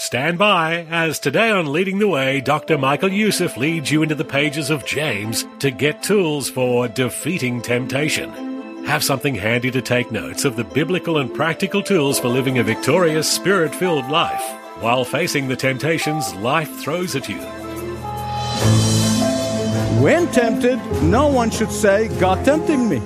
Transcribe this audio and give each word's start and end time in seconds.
Stand 0.00 0.38
by 0.38 0.86
as 0.88 1.18
today 1.18 1.50
on 1.50 1.70
Leading 1.70 1.98
the 1.98 2.08
Way, 2.08 2.40
Dr. 2.40 2.78
Michael 2.78 3.12
Youssef 3.12 3.58
leads 3.58 3.90
you 3.90 4.02
into 4.02 4.14
the 4.14 4.24
pages 4.24 4.70
of 4.70 4.86
James 4.86 5.46
to 5.58 5.70
get 5.70 6.02
tools 6.02 6.48
for 6.48 6.88
defeating 6.88 7.60
temptation. 7.60 8.84
Have 8.86 9.04
something 9.04 9.34
handy 9.34 9.70
to 9.70 9.82
take 9.82 10.10
notes 10.10 10.46
of 10.46 10.56
the 10.56 10.64
biblical 10.64 11.18
and 11.18 11.32
practical 11.34 11.82
tools 11.82 12.18
for 12.18 12.28
living 12.28 12.56
a 12.56 12.62
victorious, 12.62 13.30
spirit 13.30 13.74
filled 13.74 14.08
life 14.08 14.42
while 14.80 15.04
facing 15.04 15.48
the 15.48 15.54
temptations 15.54 16.34
life 16.36 16.74
throws 16.78 17.14
at 17.14 17.28
you. 17.28 17.36
When 20.00 20.28
tempted, 20.28 20.78
no 21.02 21.28
one 21.28 21.50
should 21.50 21.70
say, 21.70 22.08
God 22.18 22.42
tempting 22.46 22.88
me. 22.88 23.02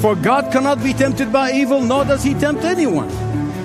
For 0.00 0.16
God 0.16 0.50
cannot 0.50 0.82
be 0.82 0.94
tempted 0.94 1.30
by 1.30 1.52
evil, 1.52 1.82
nor 1.82 2.06
does 2.06 2.24
he 2.24 2.32
tempt 2.32 2.64
anyone. 2.64 3.10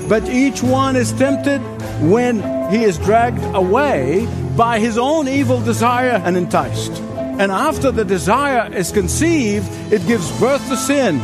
But 0.10 0.28
each 0.28 0.62
one 0.62 0.98
is 0.98 1.14
tempted 1.14 1.62
when 2.02 2.57
he 2.70 2.84
is 2.84 2.98
dragged 2.98 3.44
away 3.56 4.28
by 4.56 4.80
his 4.80 4.98
own 4.98 5.28
evil 5.28 5.62
desire 5.62 6.22
and 6.26 6.36
enticed. 6.36 6.92
And 7.40 7.52
after 7.52 7.92
the 7.92 8.04
desire 8.04 8.74
is 8.74 8.92
conceived, 8.92 9.68
it 9.94 10.06
gives 10.08 10.38
birth 10.40 10.68
to 10.70 10.76
sin. 10.76 11.20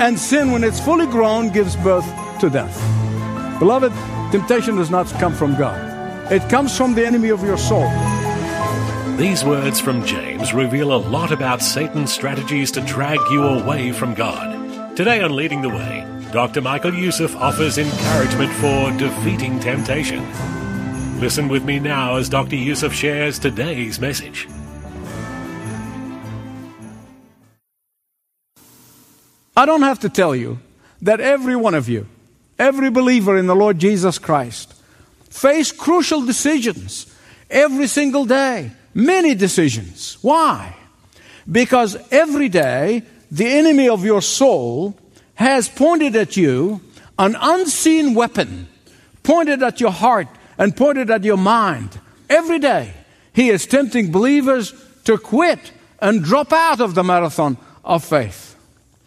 And 0.00 0.18
sin, 0.18 0.50
when 0.50 0.64
it's 0.64 0.80
fully 0.80 1.06
grown, 1.06 1.50
gives 1.50 1.76
birth 1.76 2.06
to 2.40 2.50
death. 2.50 2.76
Beloved, 3.58 3.92
temptation 4.32 4.76
does 4.76 4.90
not 4.90 5.08
come 5.20 5.34
from 5.34 5.56
God, 5.56 6.32
it 6.32 6.48
comes 6.48 6.76
from 6.76 6.94
the 6.94 7.06
enemy 7.06 7.28
of 7.28 7.42
your 7.42 7.58
soul. 7.58 7.88
These 9.16 9.44
words 9.44 9.80
from 9.80 10.04
James 10.04 10.52
reveal 10.52 10.92
a 10.92 10.98
lot 10.98 11.32
about 11.32 11.62
Satan's 11.62 12.12
strategies 12.12 12.70
to 12.72 12.82
drag 12.82 13.18
you 13.30 13.44
away 13.44 13.92
from 13.92 14.12
God. 14.14 14.96
Today 14.96 15.22
on 15.22 15.34
Leading 15.34 15.62
the 15.62 15.70
Way, 15.70 16.06
Dr. 16.32 16.60
Michael 16.60 16.92
Youssef 16.92 17.34
offers 17.36 17.78
encouragement 17.78 18.52
for 18.54 18.90
defeating 18.98 19.58
temptation. 19.60 20.22
Listen 21.18 21.48
with 21.48 21.64
me 21.64 21.78
now 21.78 22.16
as 22.16 22.28
Dr. 22.28 22.56
Youssef 22.56 22.92
shares 22.92 23.38
today's 23.38 23.98
message. 23.98 24.46
I 29.56 29.64
don't 29.64 29.80
have 29.80 30.00
to 30.00 30.10
tell 30.10 30.36
you 30.36 30.58
that 31.00 31.20
every 31.20 31.56
one 31.56 31.72
of 31.72 31.88
you, 31.88 32.06
every 32.58 32.90
believer 32.90 33.38
in 33.38 33.46
the 33.46 33.56
Lord 33.56 33.78
Jesus 33.78 34.18
Christ, 34.18 34.74
face 35.30 35.72
crucial 35.72 36.20
decisions 36.20 37.06
every 37.48 37.86
single 37.86 38.26
day. 38.26 38.72
Many 38.92 39.34
decisions. 39.34 40.18
Why? 40.20 40.76
Because 41.50 41.96
every 42.12 42.50
day 42.50 43.04
the 43.30 43.46
enemy 43.46 43.88
of 43.88 44.04
your 44.04 44.20
soul 44.20 44.98
has 45.36 45.66
pointed 45.66 46.14
at 46.14 46.36
you 46.36 46.82
an 47.18 47.38
unseen 47.40 48.12
weapon, 48.12 48.68
pointed 49.22 49.62
at 49.62 49.80
your 49.80 49.92
heart 49.92 50.28
and 50.58 50.76
pointed 50.76 51.10
at 51.10 51.24
your 51.24 51.36
mind. 51.36 52.00
Every 52.28 52.58
day 52.58 52.94
he 53.32 53.50
is 53.50 53.66
tempting 53.66 54.10
believers 54.10 54.74
to 55.04 55.18
quit 55.18 55.72
and 56.00 56.24
drop 56.24 56.52
out 56.52 56.80
of 56.80 56.94
the 56.94 57.04
marathon 57.04 57.56
of 57.84 58.04
faith. 58.04 58.56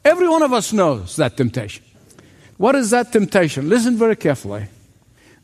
Every 0.06 0.28
one 0.28 0.42
of 0.42 0.54
us 0.54 0.72
knows 0.72 1.16
that 1.18 1.38
temptation. 1.38 1.84
What 2.58 2.76
is 2.76 2.90
that 2.92 3.12
temptation? 3.12 3.70
Listen 3.70 3.98
very 3.98 4.16
carefully. 4.16 4.68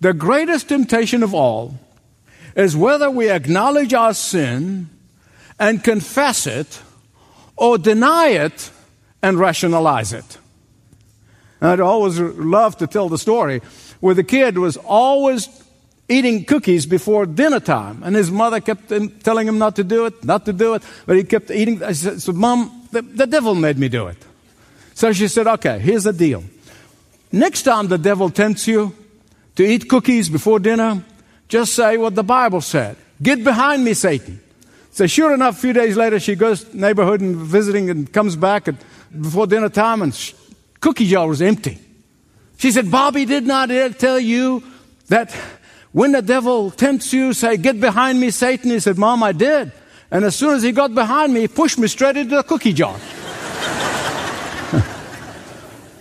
The 0.02 0.14
greatest 0.14 0.70
temptation 0.70 1.24
of 1.24 1.34
all 1.34 1.80
is 2.56 2.76
whether 2.76 3.10
we 3.10 3.30
acknowledge 3.30 3.94
our 3.94 4.14
sin 4.14 4.90
and 5.60 5.84
confess 5.84 6.48
it 6.48 6.82
or 7.56 7.78
deny 7.78 8.30
it 8.30 8.72
and 9.22 9.40
rationalize 9.40 10.14
it. 10.14 10.38
And 11.62 11.72
I'd 11.72 11.80
always 11.80 12.20
love 12.20 12.78
to 12.78 12.88
tell 12.88 13.10
the 13.10 13.18
story 13.18 13.62
where 14.00 14.14
the 14.14 14.24
kid 14.24 14.58
was 14.58 14.78
always 14.78 15.48
eating 16.08 16.46
cookies 16.46 16.86
before 16.86 17.26
dinner 17.26 17.60
time, 17.60 18.04
and 18.04 18.16
his 18.16 18.30
mother 18.30 18.60
kept 18.60 18.92
telling 19.24 19.48
him 19.48 19.58
not 19.58 19.76
to 19.76 19.84
do 19.84 20.06
it, 20.06 20.24
not 20.24 20.46
to 20.46 20.54
do 20.54 20.76
it, 20.76 20.84
but 21.06 21.18
he 21.18 21.24
kept 21.24 21.50
eating. 21.52 21.82
I 21.84 21.94
said, 21.94 22.22
so, 22.22 22.32
Mom, 22.32 22.88
the, 22.92 23.02
the 23.02 23.28
devil 23.28 23.56
made 23.56 23.78
me 23.78 23.90
do 23.90 24.08
it. 24.08 24.18
So 24.94 25.12
she 25.14 25.28
said, 25.28 25.48
Okay, 25.48 25.80
here's 25.80 26.04
the 26.04 26.14
deal. 26.14 26.44
Next 27.32 27.64
time 27.64 27.88
the 27.88 27.98
devil 27.98 28.30
tempts 28.30 28.68
you 28.68 28.96
to 29.56 29.64
eat 29.64 29.90
cookies 29.90 30.30
before 30.30 30.60
dinner, 30.60 31.04
just 31.50 31.74
say 31.74 31.98
what 31.98 32.16
the 32.16 32.24
Bible 32.24 32.62
said. 32.62 32.96
Get 33.22 33.44
behind 33.44 33.84
me, 33.84 33.94
Satan. 33.94 34.42
So 34.92 35.08
sure 35.08 35.34
enough, 35.34 35.58
a 35.58 35.60
few 35.60 35.74
days 35.74 35.98
later, 35.98 36.20
she 36.20 36.36
goes 36.36 36.74
neighborhood 36.74 37.20
and 37.20 37.36
visiting 37.36 37.90
and 37.90 38.12
comes 38.12 38.36
back 38.38 38.70
at, 38.70 38.76
before 39.12 39.48
dinner 39.48 39.70
time 39.70 40.02
and 40.02 40.16
sh- 40.16 40.34
cookie 40.80 41.08
jar 41.08 41.28
was 41.28 41.42
empty. 41.42 41.80
She 42.58 42.72
said, 42.72 42.90
Bobby 42.90 43.26
did 43.26 43.46
not 43.46 43.70
tell 44.00 44.20
you 44.20 44.64
that 45.10 45.36
when 45.96 46.12
the 46.12 46.22
devil 46.22 46.72
tempts 46.72 47.14
you, 47.14 47.32
say, 47.32 47.56
get 47.56 47.80
behind 47.80 48.20
me, 48.20 48.30
Satan. 48.30 48.70
He 48.70 48.82
said, 48.82 48.98
Mom, 48.98 49.24
I 49.24 49.32
did. 49.32 49.72
And 50.12 50.26
as 50.26 50.36
soon 50.36 50.54
as 50.54 50.62
he 50.62 50.74
got 50.74 50.94
behind 50.94 51.34
me, 51.34 51.40
he 51.40 51.48
pushed 51.48 51.80
me 51.80 51.88
straight 51.88 52.18
into 52.18 52.36
the 52.36 52.44
cookie 52.44 52.74
jar. 52.74 52.94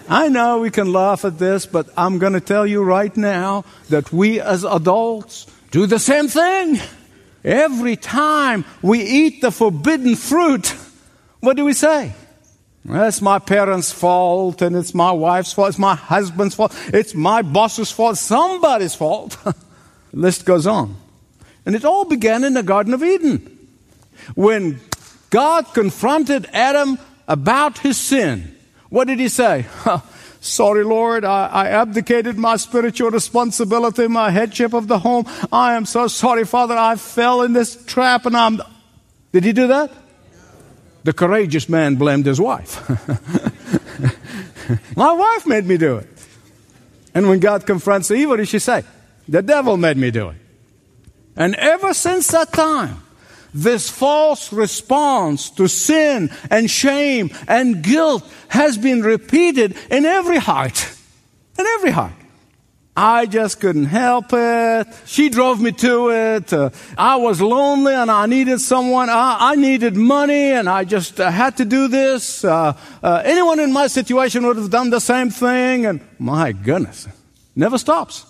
I 0.08 0.28
know 0.28 0.58
we 0.58 0.72
can 0.72 0.92
laugh 0.92 1.24
at 1.24 1.38
this, 1.38 1.64
but 1.64 1.90
I'm 1.96 2.18
going 2.18 2.32
to 2.32 2.40
tell 2.40 2.66
you 2.66 2.82
right 2.82 3.16
now 3.16 3.64
that 3.88 4.12
we 4.12 4.40
as 4.40 4.64
adults 4.64 5.46
do 5.70 5.86
the 5.86 6.00
same 6.00 6.26
thing. 6.26 6.80
Every 7.44 7.94
time 7.94 8.64
we 8.82 9.00
eat 9.00 9.42
the 9.42 9.52
forbidden 9.52 10.16
fruit, 10.16 10.74
what 11.38 11.56
do 11.56 11.64
we 11.64 11.72
say? 11.72 12.14
Well, 12.84 13.06
it's 13.06 13.22
my 13.22 13.38
parents' 13.38 13.92
fault, 13.92 14.60
and 14.60 14.74
it's 14.74 14.92
my 14.92 15.12
wife's 15.12 15.52
fault, 15.52 15.68
it's 15.68 15.78
my 15.78 15.94
husband's 15.94 16.56
fault, 16.56 16.76
it's 16.92 17.14
my 17.14 17.42
boss's 17.42 17.92
fault, 17.92 18.18
somebody's 18.18 18.96
fault. 18.96 19.38
the 20.14 20.20
list 20.20 20.44
goes 20.44 20.66
on. 20.66 20.96
And 21.66 21.74
it 21.74 21.84
all 21.84 22.04
began 22.04 22.44
in 22.44 22.54
the 22.54 22.62
Garden 22.62 22.94
of 22.94 23.02
Eden. 23.02 23.50
When 24.36 24.80
God 25.30 25.66
confronted 25.74 26.48
Adam 26.52 26.98
about 27.26 27.78
his 27.78 27.98
sin, 27.98 28.54
what 28.90 29.08
did 29.08 29.18
he 29.18 29.28
say? 29.28 29.66
Sorry, 30.40 30.84
Lord, 30.84 31.24
I, 31.24 31.46
I, 31.46 31.68
abdicated 31.68 32.36
my 32.36 32.56
spiritual 32.56 33.10
responsibility, 33.10 34.06
my 34.06 34.30
headship 34.30 34.74
of 34.74 34.88
the 34.88 34.98
home. 34.98 35.24
I 35.50 35.72
am 35.72 35.86
so 35.86 36.06
sorry, 36.06 36.44
Father, 36.44 36.76
I 36.76 36.96
fell 36.96 37.40
in 37.40 37.54
this 37.54 37.82
trap 37.86 38.26
and 38.26 38.36
I'm. 38.36 38.60
Did 39.32 39.42
he 39.42 39.54
do 39.54 39.68
that? 39.68 39.90
The 41.02 41.14
courageous 41.14 41.66
man 41.66 41.96
blamed 41.96 42.26
his 42.26 42.38
wife. 42.38 42.86
my 44.96 45.12
wife 45.12 45.46
made 45.46 45.64
me 45.64 45.78
do 45.78 45.96
it. 45.96 46.08
And 47.14 47.26
when 47.26 47.40
God 47.40 47.66
confronts 47.66 48.10
Eve, 48.10 48.28
what 48.28 48.36
did 48.36 48.48
she 48.48 48.58
say? 48.58 48.84
The 49.28 49.42
devil 49.42 49.76
made 49.76 49.96
me 49.96 50.10
do 50.10 50.28
it. 50.28 50.36
And 51.36 51.54
ever 51.56 51.94
since 51.94 52.28
that 52.28 52.52
time, 52.52 53.02
this 53.52 53.88
false 53.88 54.52
response 54.52 55.50
to 55.50 55.68
sin 55.68 56.30
and 56.50 56.70
shame 56.70 57.30
and 57.46 57.82
guilt 57.82 58.28
has 58.48 58.76
been 58.76 59.02
repeated 59.02 59.76
in 59.90 60.04
every 60.04 60.38
heart. 60.38 60.90
In 61.58 61.64
every 61.64 61.92
heart. 61.92 62.12
I 62.96 63.26
just 63.26 63.60
couldn't 63.60 63.86
help 63.86 64.26
it. 64.32 64.86
She 65.04 65.28
drove 65.28 65.60
me 65.60 65.72
to 65.72 66.10
it. 66.10 66.52
Uh, 66.52 66.70
I 66.96 67.16
was 67.16 67.40
lonely 67.40 67.92
and 67.92 68.08
I 68.08 68.26
needed 68.26 68.60
someone. 68.60 69.08
I, 69.10 69.36
I 69.40 69.54
needed 69.56 69.96
money 69.96 70.52
and 70.52 70.68
I 70.68 70.84
just 70.84 71.18
uh, 71.18 71.28
had 71.28 71.56
to 71.56 71.64
do 71.64 71.88
this. 71.88 72.44
Uh, 72.44 72.76
uh 73.02 73.22
anyone 73.24 73.58
in 73.58 73.72
my 73.72 73.88
situation 73.88 74.46
would 74.46 74.56
have 74.56 74.70
done 74.70 74.90
the 74.90 75.00
same 75.00 75.30
thing. 75.30 75.86
And 75.86 76.00
my 76.20 76.52
goodness, 76.52 77.08
never 77.56 77.78
stops. 77.78 78.26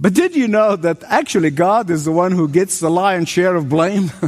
But 0.00 0.14
did 0.14 0.36
you 0.36 0.46
know 0.46 0.76
that 0.76 1.02
actually 1.04 1.50
God 1.50 1.90
is 1.90 2.04
the 2.04 2.12
one 2.12 2.32
who 2.32 2.48
gets 2.48 2.78
the 2.78 2.90
lion's 2.90 3.28
share 3.28 3.56
of 3.56 3.68
blame? 3.68 4.12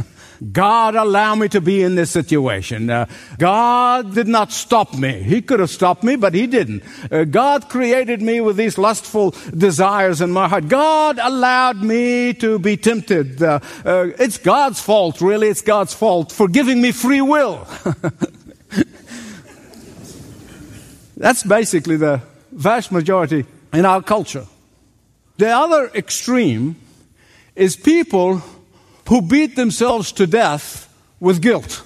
God 0.51 0.95
allowed 0.95 1.35
me 1.35 1.49
to 1.49 1.61
be 1.61 1.83
in 1.83 1.93
this 1.93 2.09
situation. 2.09 2.89
Uh, 2.89 3.05
God 3.37 4.15
did 4.15 4.27
not 4.27 4.51
stop 4.51 4.95
me. 4.95 5.21
He 5.21 5.39
could 5.41 5.59
have 5.59 5.69
stopped 5.69 6.03
me, 6.03 6.15
but 6.15 6.33
He 6.33 6.47
didn't. 6.47 6.83
Uh, 7.11 7.25
God 7.25 7.69
created 7.69 8.23
me 8.23 8.41
with 8.41 8.57
these 8.57 8.79
lustful 8.79 9.35
desires 9.55 10.19
in 10.19 10.31
my 10.31 10.47
heart. 10.47 10.67
God 10.67 11.19
allowed 11.19 11.83
me 11.83 12.33
to 12.35 12.57
be 12.57 12.75
tempted. 12.75 13.43
Uh, 13.43 13.59
uh 13.85 14.07
it's 14.17 14.39
God's 14.39 14.81
fault, 14.81 15.21
really. 15.21 15.47
It's 15.47 15.61
God's 15.61 15.93
fault 15.93 16.31
for 16.31 16.47
giving 16.47 16.81
me 16.81 16.91
free 16.91 17.21
will. 17.21 17.67
That's 21.17 21.43
basically 21.43 21.97
the 21.97 22.23
vast 22.51 22.91
majority 22.91 23.45
in 23.73 23.85
our 23.85 24.01
culture. 24.01 24.47
The 25.41 25.49
other 25.49 25.89
extreme 25.95 26.75
is 27.55 27.75
people 27.75 28.43
who 29.09 29.23
beat 29.23 29.55
themselves 29.55 30.11
to 30.11 30.27
death 30.27 30.87
with 31.19 31.41
guilt. 31.41 31.81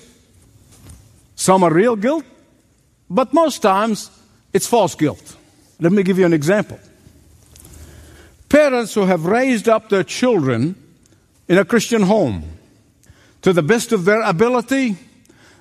Some 1.37 1.63
are 1.63 1.71
real 1.71 1.95
guilt, 1.95 2.25
but 3.09 3.33
most 3.33 3.61
times 3.61 4.11
it's 4.51 4.67
false 4.67 4.93
guilt. 4.95 5.37
Let 5.79 5.93
me 5.93 6.03
give 6.03 6.19
you 6.19 6.25
an 6.25 6.33
example. 6.33 6.77
Parents 8.49 8.93
who 8.93 9.05
have 9.05 9.25
raised 9.25 9.69
up 9.69 9.87
their 9.87 10.03
children 10.03 10.75
in 11.47 11.57
a 11.57 11.63
Christian 11.63 12.01
home, 12.01 12.43
to 13.41 13.53
the 13.53 13.63
best 13.63 13.93
of 13.93 14.03
their 14.03 14.21
ability, 14.23 14.97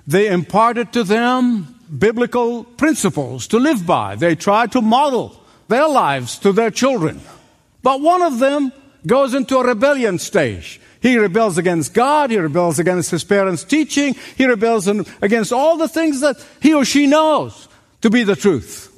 they 0.05 0.27
imparted 0.27 0.91
to 0.91 1.05
them 1.05 1.79
biblical 1.97 2.65
principles 2.65 3.47
to 3.47 3.57
live 3.57 3.87
by. 3.87 4.17
They 4.17 4.35
try 4.35 4.67
to 4.67 4.81
model 4.81 5.41
their 5.69 5.87
lives 5.87 6.37
to 6.39 6.51
their 6.51 6.71
children. 6.71 7.21
But 7.85 8.01
one 8.01 8.23
of 8.23 8.39
them 8.39 8.73
goes 9.05 9.35
into 9.35 9.59
a 9.59 9.63
rebellion 9.63 10.17
stage. 10.17 10.81
He 11.01 11.19
rebels 11.19 11.59
against 11.59 11.93
God, 11.93 12.31
he 12.31 12.39
rebels 12.39 12.79
against 12.79 13.11
his 13.11 13.23
parents' 13.23 13.63
teaching, 13.63 14.15
he 14.35 14.47
rebels 14.47 14.87
against 14.87 15.53
all 15.53 15.77
the 15.77 15.87
things 15.87 16.21
that 16.21 16.43
he 16.59 16.73
or 16.73 16.83
she 16.83 17.05
knows 17.05 17.67
to 18.01 18.09
be 18.09 18.23
the 18.23 18.35
truth. 18.35 18.91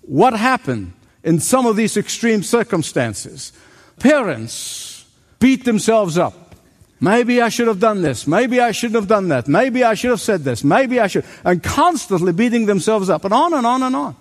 What 0.00 0.32
happened 0.32 0.94
in 1.22 1.38
some 1.38 1.64
of 1.64 1.76
these 1.76 1.96
extreme 1.96 2.42
circumstances? 2.42 3.52
Parents 4.00 5.06
beat 5.38 5.64
themselves 5.64 6.18
up. 6.18 6.56
Maybe 6.98 7.40
I 7.40 7.48
should 7.48 7.68
have 7.68 7.78
done 7.78 8.02
this. 8.02 8.26
Maybe 8.26 8.60
I 8.60 8.72
shouldn't 8.72 8.96
have 8.96 9.08
done 9.08 9.28
that. 9.28 9.46
Maybe 9.46 9.84
I 9.84 9.94
should 9.94 10.10
have 10.10 10.20
said 10.20 10.42
this. 10.42 10.64
Maybe 10.64 10.98
I 10.98 11.06
should. 11.06 11.24
And 11.44 11.62
constantly 11.62 12.32
beating 12.32 12.66
themselves 12.66 13.08
up 13.08 13.24
and 13.24 13.32
on 13.32 13.54
and 13.54 13.64
on 13.64 13.84
and 13.84 13.94
on. 13.94 14.16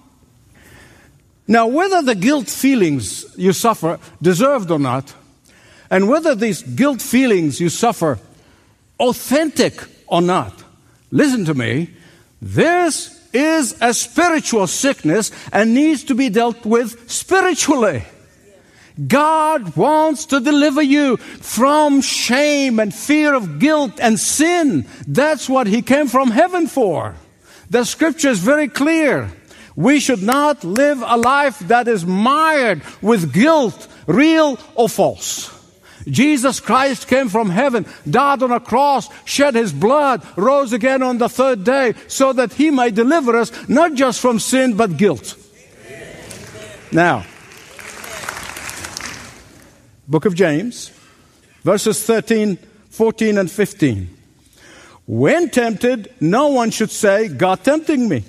Now, 1.47 1.67
whether 1.67 2.01
the 2.01 2.15
guilt 2.15 2.49
feelings 2.49 3.25
you 3.37 3.53
suffer 3.53 3.99
deserved 4.21 4.71
or 4.71 4.79
not, 4.79 5.13
and 5.89 6.07
whether 6.07 6.35
these 6.35 6.63
guilt 6.63 7.01
feelings 7.01 7.59
you 7.59 7.69
suffer 7.69 8.19
authentic 8.99 9.81
or 10.07 10.21
not, 10.21 10.63
listen 11.11 11.45
to 11.45 11.53
me, 11.53 11.89
this 12.41 13.19
is 13.33 13.75
a 13.81 13.93
spiritual 13.93 14.67
sickness 14.67 15.31
and 15.51 15.73
needs 15.73 16.03
to 16.05 16.15
be 16.15 16.29
dealt 16.29 16.65
with 16.65 17.09
spiritually. 17.09 18.03
God 19.07 19.75
wants 19.75 20.25
to 20.27 20.39
deliver 20.39 20.81
you 20.81 21.17
from 21.17 22.01
shame 22.01 22.79
and 22.79 22.93
fear 22.93 23.33
of 23.33 23.59
guilt 23.59 23.99
and 23.99 24.19
sin. 24.19 24.85
That's 25.07 25.49
what 25.49 25.67
He 25.67 25.81
came 25.81 26.07
from 26.07 26.31
heaven 26.31 26.67
for. 26.67 27.15
The 27.69 27.85
scripture 27.85 28.29
is 28.29 28.39
very 28.39 28.67
clear. 28.67 29.31
We 29.75 29.99
should 29.99 30.21
not 30.21 30.63
live 30.63 31.01
a 31.05 31.17
life 31.17 31.59
that 31.59 31.87
is 31.87 32.05
mired 32.05 32.81
with 33.01 33.33
guilt, 33.33 33.87
real 34.07 34.59
or 34.75 34.89
false. 34.89 35.49
Jesus 36.07 36.59
Christ 36.59 37.07
came 37.07 37.29
from 37.29 37.49
heaven, 37.49 37.85
died 38.09 38.41
on 38.43 38.51
a 38.51 38.59
cross, 38.59 39.07
shed 39.25 39.55
his 39.55 39.71
blood, 39.71 40.25
rose 40.35 40.73
again 40.73 41.03
on 41.03 41.19
the 41.19 41.29
third 41.29 41.63
day, 41.63 41.93
so 42.07 42.33
that 42.33 42.53
he 42.53 42.71
may 42.71 42.91
deliver 42.91 43.37
us 43.37 43.51
not 43.69 43.93
just 43.93 44.19
from 44.19 44.39
sin, 44.39 44.75
but 44.75 44.97
guilt. 44.97 45.37
Now, 46.91 47.25
book 50.07 50.25
of 50.25 50.35
James, 50.35 50.91
verses 51.63 52.03
13, 52.03 52.57
14, 52.89 53.37
and 53.37 53.49
15. 53.49 54.17
When 55.05 55.49
tempted, 55.49 56.13
no 56.19 56.47
one 56.47 56.71
should 56.71 56.91
say, 56.91 57.27
God 57.27 57.63
tempting 57.63 58.09
me. 58.09 58.23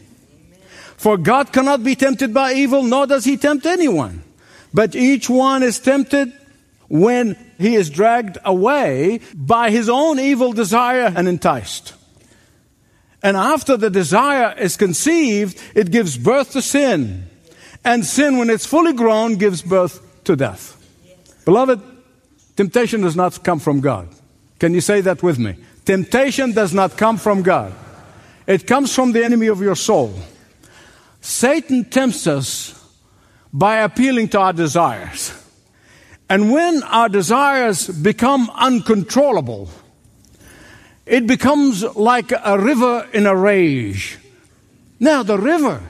For 1.02 1.16
God 1.16 1.52
cannot 1.52 1.82
be 1.82 1.96
tempted 1.96 2.32
by 2.32 2.52
evil, 2.52 2.84
nor 2.84 3.08
does 3.08 3.24
he 3.24 3.36
tempt 3.36 3.66
anyone. 3.66 4.22
But 4.72 4.94
each 4.94 5.28
one 5.28 5.64
is 5.64 5.80
tempted 5.80 6.32
when 6.86 7.36
he 7.58 7.74
is 7.74 7.90
dragged 7.90 8.38
away 8.44 9.18
by 9.34 9.72
his 9.72 9.88
own 9.88 10.20
evil 10.20 10.52
desire 10.52 11.12
and 11.16 11.26
enticed. 11.26 11.94
And 13.20 13.36
after 13.36 13.76
the 13.76 13.90
desire 13.90 14.54
is 14.56 14.76
conceived, 14.76 15.60
it 15.74 15.90
gives 15.90 16.16
birth 16.16 16.52
to 16.52 16.62
sin. 16.62 17.28
And 17.84 18.06
sin, 18.06 18.38
when 18.38 18.48
it's 18.48 18.64
fully 18.64 18.92
grown, 18.92 19.34
gives 19.34 19.60
birth 19.60 20.00
to 20.22 20.36
death. 20.36 20.76
Beloved, 21.44 21.80
temptation 22.54 23.00
does 23.00 23.16
not 23.16 23.42
come 23.42 23.58
from 23.58 23.80
God. 23.80 24.06
Can 24.60 24.72
you 24.72 24.80
say 24.80 25.00
that 25.00 25.20
with 25.20 25.40
me? 25.40 25.56
Temptation 25.84 26.52
does 26.52 26.72
not 26.72 26.96
come 26.96 27.16
from 27.16 27.42
God. 27.42 27.72
It 28.46 28.68
comes 28.68 28.94
from 28.94 29.10
the 29.10 29.24
enemy 29.24 29.48
of 29.48 29.60
your 29.60 29.74
soul. 29.74 30.14
Satan 31.22 31.84
tempts 31.84 32.26
us 32.26 32.74
by 33.52 33.76
appealing 33.78 34.28
to 34.30 34.40
our 34.40 34.52
desires. 34.52 35.32
And 36.28 36.52
when 36.52 36.82
our 36.82 37.08
desires 37.08 37.86
become 37.88 38.50
uncontrollable, 38.54 39.70
it 41.06 41.26
becomes 41.26 41.82
like 41.82 42.32
a 42.32 42.58
river 42.58 43.08
in 43.12 43.26
a 43.26 43.36
rage. 43.36 44.18
Now, 44.98 45.22
the 45.22 45.38
river 45.38 45.80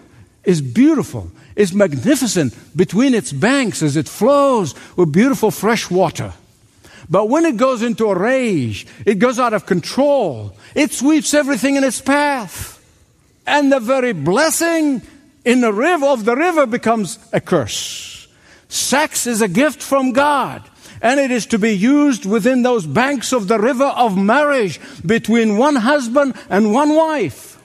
is 0.44 0.60
beautiful, 0.60 1.30
is 1.56 1.72
magnificent 1.72 2.54
between 2.76 3.14
its 3.14 3.32
banks 3.32 3.82
as 3.82 3.96
it 3.96 4.08
flows 4.08 4.74
with 4.96 5.12
beautiful 5.12 5.50
fresh 5.50 5.90
water. 5.90 6.34
But 7.08 7.28
when 7.28 7.46
it 7.46 7.56
goes 7.56 7.82
into 7.82 8.06
a 8.06 8.18
rage, 8.18 8.86
it 9.06 9.18
goes 9.18 9.38
out 9.38 9.54
of 9.54 9.64
control. 9.64 10.56
It 10.74 10.92
sweeps 10.92 11.32
everything 11.32 11.76
in 11.76 11.84
its 11.84 12.00
path. 12.00 12.80
And 13.46 13.72
the 13.72 13.80
very 13.80 14.12
blessing 14.12 15.02
in 15.44 15.60
the 15.60 15.72
river 15.72 16.06
of 16.06 16.24
the 16.24 16.36
river 16.36 16.66
becomes 16.66 17.18
a 17.32 17.40
curse. 17.40 18.28
Sex 18.68 19.26
is 19.26 19.42
a 19.42 19.48
gift 19.48 19.82
from 19.82 20.12
God. 20.12 20.62
And 21.02 21.18
it 21.18 21.32
is 21.32 21.46
to 21.46 21.58
be 21.58 21.72
used 21.72 22.24
within 22.24 22.62
those 22.62 22.86
banks 22.86 23.32
of 23.32 23.48
the 23.48 23.58
river 23.58 23.86
of 23.86 24.16
marriage 24.16 24.78
between 25.04 25.56
one 25.56 25.74
husband 25.74 26.34
and 26.48 26.72
one 26.72 26.94
wife. 26.94 27.60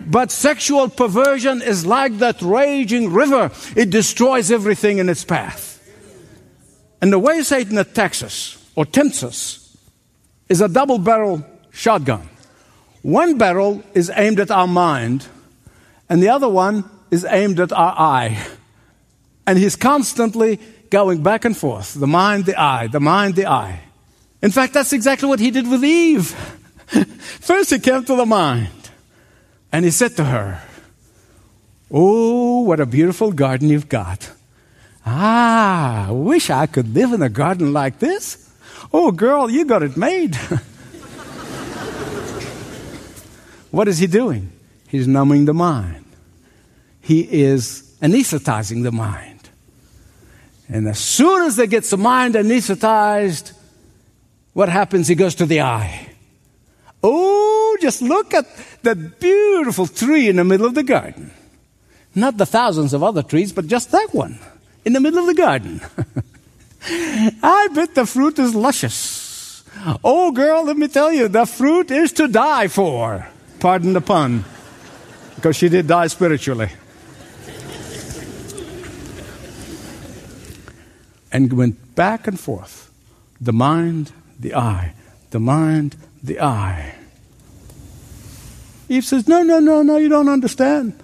But 0.00 0.30
sexual 0.30 0.88
perversion 0.88 1.60
is 1.60 1.84
like 1.84 2.18
that 2.18 2.40
raging 2.40 3.12
river. 3.12 3.50
It 3.74 3.90
destroys 3.90 4.52
everything 4.52 4.98
in 4.98 5.08
its 5.08 5.24
path. 5.24 5.82
And 7.00 7.12
the 7.12 7.18
way 7.18 7.42
Satan 7.42 7.78
attacks 7.78 8.22
us 8.22 8.64
or 8.76 8.86
tempts 8.86 9.24
us 9.24 9.76
is 10.48 10.60
a 10.60 10.68
double 10.68 10.98
barrel 10.98 11.44
shotgun. 11.72 12.28
One 13.02 13.38
barrel 13.38 13.82
is 13.92 14.10
aimed 14.14 14.40
at 14.40 14.50
our 14.50 14.66
mind, 14.66 15.26
and 16.08 16.22
the 16.22 16.28
other 16.28 16.48
one 16.48 16.88
is 17.10 17.24
aimed 17.24 17.60
at 17.60 17.72
our 17.72 17.94
eye. 17.96 18.46
And 19.46 19.58
he's 19.58 19.76
constantly 19.76 20.60
going 20.90 21.22
back 21.22 21.44
and 21.44 21.56
forth 21.56 21.94
the 21.94 22.06
mind, 22.06 22.44
the 22.46 22.60
eye, 22.60 22.86
the 22.86 23.00
mind, 23.00 23.34
the 23.34 23.46
eye. 23.46 23.82
In 24.42 24.50
fact, 24.50 24.74
that's 24.74 24.92
exactly 24.92 25.28
what 25.28 25.40
he 25.40 25.50
did 25.50 25.68
with 25.68 25.84
Eve. 25.84 26.30
First, 27.40 27.70
he 27.70 27.78
came 27.78 28.04
to 28.04 28.14
the 28.14 28.26
mind 28.26 28.90
and 29.72 29.84
he 29.84 29.90
said 29.90 30.16
to 30.16 30.24
her, 30.24 30.62
Oh, 31.90 32.60
what 32.60 32.80
a 32.80 32.86
beautiful 32.86 33.32
garden 33.32 33.70
you've 33.70 33.88
got. 33.88 34.30
Ah, 35.06 36.08
I 36.08 36.10
wish 36.12 36.50
I 36.50 36.66
could 36.66 36.94
live 36.94 37.14
in 37.14 37.22
a 37.22 37.30
garden 37.30 37.72
like 37.72 37.98
this. 37.98 38.52
Oh, 38.92 39.10
girl, 39.10 39.50
you 39.50 39.64
got 39.64 39.82
it 39.82 39.96
made. 39.96 40.34
what 43.70 43.88
is 43.88 43.98
he 43.98 44.06
doing? 44.06 44.52
He's 44.88 45.08
numbing 45.08 45.46
the 45.46 45.54
mind 45.54 46.04
he 47.08 47.22
is 47.22 47.96
anesthetizing 48.02 48.82
the 48.82 48.92
mind. 48.92 49.48
And 50.68 50.86
as 50.86 50.98
soon 50.98 51.46
as 51.46 51.56
they 51.56 51.66
get 51.66 51.84
the 51.84 51.96
mind 51.96 52.34
anesthetized, 52.34 53.54
what 54.52 54.68
happens? 54.68 55.08
He 55.08 55.14
goes 55.14 55.34
to 55.36 55.46
the 55.46 55.62
eye. 55.62 56.10
Oh, 57.02 57.78
just 57.80 58.02
look 58.02 58.34
at 58.34 58.44
that 58.82 59.20
beautiful 59.20 59.86
tree 59.86 60.28
in 60.28 60.36
the 60.36 60.44
middle 60.44 60.66
of 60.66 60.74
the 60.74 60.82
garden. 60.82 61.30
Not 62.14 62.36
the 62.36 62.44
thousands 62.44 62.92
of 62.92 63.02
other 63.02 63.22
trees, 63.22 63.54
but 63.54 63.68
just 63.68 63.90
that 63.92 64.08
one 64.12 64.38
in 64.84 64.92
the 64.92 65.00
middle 65.00 65.20
of 65.20 65.26
the 65.28 65.34
garden. 65.34 65.80
I 67.42 67.68
bet 67.72 67.94
the 67.94 68.04
fruit 68.04 68.38
is 68.38 68.54
luscious. 68.54 69.64
Oh, 70.04 70.30
girl, 70.32 70.62
let 70.64 70.76
me 70.76 70.88
tell 70.88 71.10
you, 71.10 71.28
the 71.28 71.46
fruit 71.46 71.90
is 71.90 72.12
to 72.20 72.28
die 72.28 72.68
for. 72.68 73.26
Pardon 73.60 73.94
the 73.94 74.02
pun, 74.02 74.44
because 75.36 75.56
she 75.56 75.70
did 75.70 75.86
die 75.86 76.08
spiritually. 76.08 76.68
And 81.32 81.52
went 81.52 81.94
back 81.94 82.26
and 82.26 82.38
forth 82.38 82.90
the 83.40 83.52
mind, 83.52 84.12
the 84.38 84.54
eye, 84.54 84.94
the 85.30 85.40
mind, 85.40 85.96
the 86.22 86.40
eye. 86.40 86.94
Eve 88.88 89.04
says, 89.04 89.28
No, 89.28 89.42
no, 89.42 89.60
no, 89.60 89.82
no, 89.82 89.96
you 89.96 90.08
don't 90.08 90.28
understand. 90.28 90.98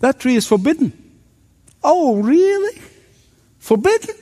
That 0.00 0.20
tree 0.20 0.36
is 0.36 0.46
forbidden. 0.46 0.92
Oh, 1.82 2.20
really? 2.20 2.80
Forbidden? 3.58 4.16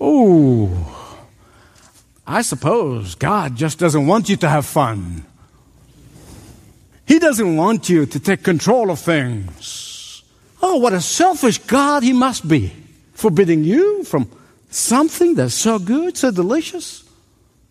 Oh, 0.00 1.18
I 2.26 2.42
suppose 2.42 3.14
God 3.14 3.56
just 3.56 3.78
doesn't 3.78 4.06
want 4.06 4.28
you 4.28 4.36
to 4.36 4.48
have 4.48 4.66
fun. 4.66 5.24
He 7.06 7.18
doesn't 7.18 7.56
want 7.56 7.88
you 7.88 8.04
to 8.04 8.20
take 8.20 8.42
control 8.42 8.90
of 8.90 8.98
things. 8.98 10.22
Oh, 10.62 10.76
what 10.76 10.92
a 10.92 11.00
selfish 11.00 11.58
God 11.58 12.02
he 12.02 12.12
must 12.12 12.46
be, 12.46 12.72
forbidding 13.18 13.64
you 13.64 14.04
from 14.04 14.30
something 14.70 15.34
that's 15.34 15.52
so 15.52 15.80
good, 15.80 16.16
so 16.16 16.30
delicious. 16.30 17.02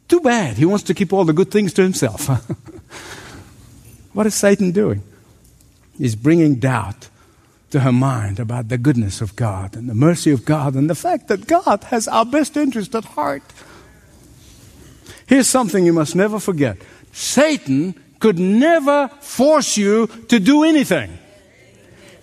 Too 0.10 0.20
bad. 0.20 0.58
He 0.58 0.66
wants 0.66 0.84
to 0.84 0.94
keep 0.94 1.14
all 1.14 1.24
the 1.24 1.32
good 1.32 1.52
things 1.52 1.72
to 1.74 1.84
himself. 1.84 2.28
what 4.14 4.28
is 4.28 4.36
Satan 4.36 4.72
doing? 4.72 5.02
He's 5.98 6.18
bringing 6.18 6.56
doubt 6.56 7.08
to 7.70 7.80
her 7.80 7.94
mind 7.94 8.42
about 8.42 8.68
the 8.68 8.78
goodness 8.78 9.22
of 9.22 9.38
God 9.38 9.78
and 9.78 9.90
the 9.90 9.96
mercy 9.96 10.32
of 10.32 10.44
God 10.44 10.76
and 10.76 10.90
the 10.90 10.96
fact 10.96 11.30
that 11.30 11.48
God 11.48 11.86
has 11.86 12.10
our 12.10 12.26
best 12.26 12.58
interest 12.58 12.94
at 12.94 13.06
heart. 13.06 13.44
Here's 15.28 15.48
something 15.48 15.86
you 15.86 15.94
must 15.94 16.14
never 16.14 16.40
forget 16.40 16.78
Satan 17.14 17.96
could 18.20 18.38
never 18.38 19.08
force 19.22 19.78
you 19.78 20.08
to 20.28 20.40
do 20.42 20.66
anything. 20.66 21.18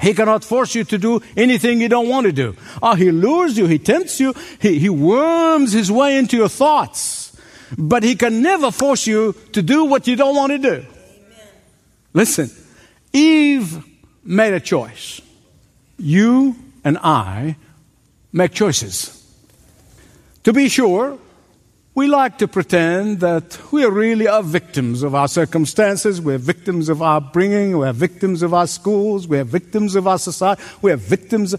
He 0.01 0.15
cannot 0.15 0.45
force 0.45 0.75
you 0.75 0.85
to 0.85 0.99
do 0.99 1.21
anything 1.37 1.81
you 1.81 1.89
don't 1.89 2.09
want 2.09 2.27
to 2.27 2.33
do. 2.33 2.57
Oh, 2.83 2.95
he 2.95 3.11
lures 3.11 3.57
you, 3.57 3.67
he 3.67 3.79
tempts 3.79 4.21
you, 4.21 4.35
he, 4.61 4.79
he 4.79 4.89
worms 4.89 5.73
his 5.73 5.91
way 5.91 6.19
into 6.19 6.37
your 6.37 6.49
thoughts. 6.49 7.37
But 7.77 8.03
he 8.03 8.15
can 8.15 8.43
never 8.43 8.71
force 8.71 9.07
you 9.07 9.35
to 9.53 9.63
do 9.63 9.85
what 9.85 10.07
you 10.07 10.17
don't 10.17 10.37
want 10.37 10.53
to 10.53 10.59
do. 10.59 10.75
Amen. 10.75 10.87
Listen, 12.13 12.51
Eve 13.13 13.85
made 14.23 14.55
a 14.55 14.61
choice. 14.61 15.21
You 15.99 16.57
and 16.85 16.99
I 16.99 17.57
make 18.33 18.53
choices. 18.53 19.21
To 20.45 20.53
be 20.53 20.69
sure, 20.69 21.19
we 21.95 22.09
like 22.09 22.39
to 22.39 22.49
pretend 22.49 23.21
that 23.21 23.59
we 23.71 23.85
really 23.85 24.27
are 24.27 24.43
victims 24.43 25.05
of 25.05 25.15
our 25.15 25.29
circumstances. 25.29 26.21
We're 26.21 26.39
victims 26.39 26.89
of 26.89 27.01
our 27.01 27.21
bringing. 27.21 27.79
We're 27.79 27.93
victims 27.93 28.43
of 28.43 28.53
our 28.53 28.67
schools. 28.67 29.29
We're 29.29 29.45
victims 29.45 29.95
of 29.95 30.09
our 30.09 30.19
society. 30.19 30.61
We're 30.83 30.97
victims, 30.97 31.55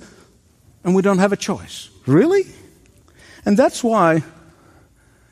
and 0.84 0.94
we 0.94 1.01
don't 1.01 1.20
have 1.20 1.32
a 1.32 1.38
choice. 1.38 1.89
Really? 2.06 2.44
And 3.46 3.56
that's 3.56 3.82
why, 3.82 4.24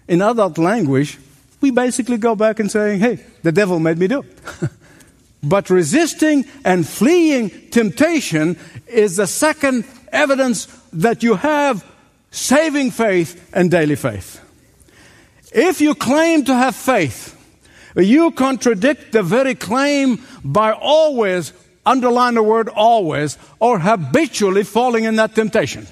in 0.07 0.21
adult 0.21 0.57
language, 0.57 1.19
we 1.59 1.71
basically 1.71 2.17
go 2.17 2.35
back 2.35 2.59
and 2.59 2.71
say, 2.71 2.97
hey, 2.97 3.19
the 3.41 3.51
devil 3.51 3.79
made 3.79 3.97
me 3.97 4.07
do 4.07 4.21
it. 4.21 4.69
but 5.43 5.69
resisting 5.69 6.45
and 6.63 6.87
fleeing 6.87 7.49
temptation 7.71 8.57
is 8.87 9.17
the 9.17 9.27
second 9.27 9.83
evidence 10.13 10.67
that 10.93 11.23
you 11.23 11.35
have 11.35 11.85
saving 12.31 12.91
faith 12.91 13.49
and 13.53 13.69
daily 13.69 13.95
faith. 13.95 14.39
If 15.53 15.81
you 15.81 15.95
claim 15.95 16.45
to 16.45 16.55
have 16.55 16.75
faith, 16.75 17.29
you 17.95 18.31
contradict 18.31 19.11
the 19.11 19.21
very 19.21 19.55
claim 19.55 20.23
by 20.43 20.71
always, 20.71 21.53
underline 21.85 22.33
the 22.33 22.43
word 22.43 22.69
always, 22.69 23.37
or 23.59 23.79
habitually 23.79 24.63
falling 24.63 25.03
in 25.03 25.15
that 25.17 25.35
temptation. 25.35 25.87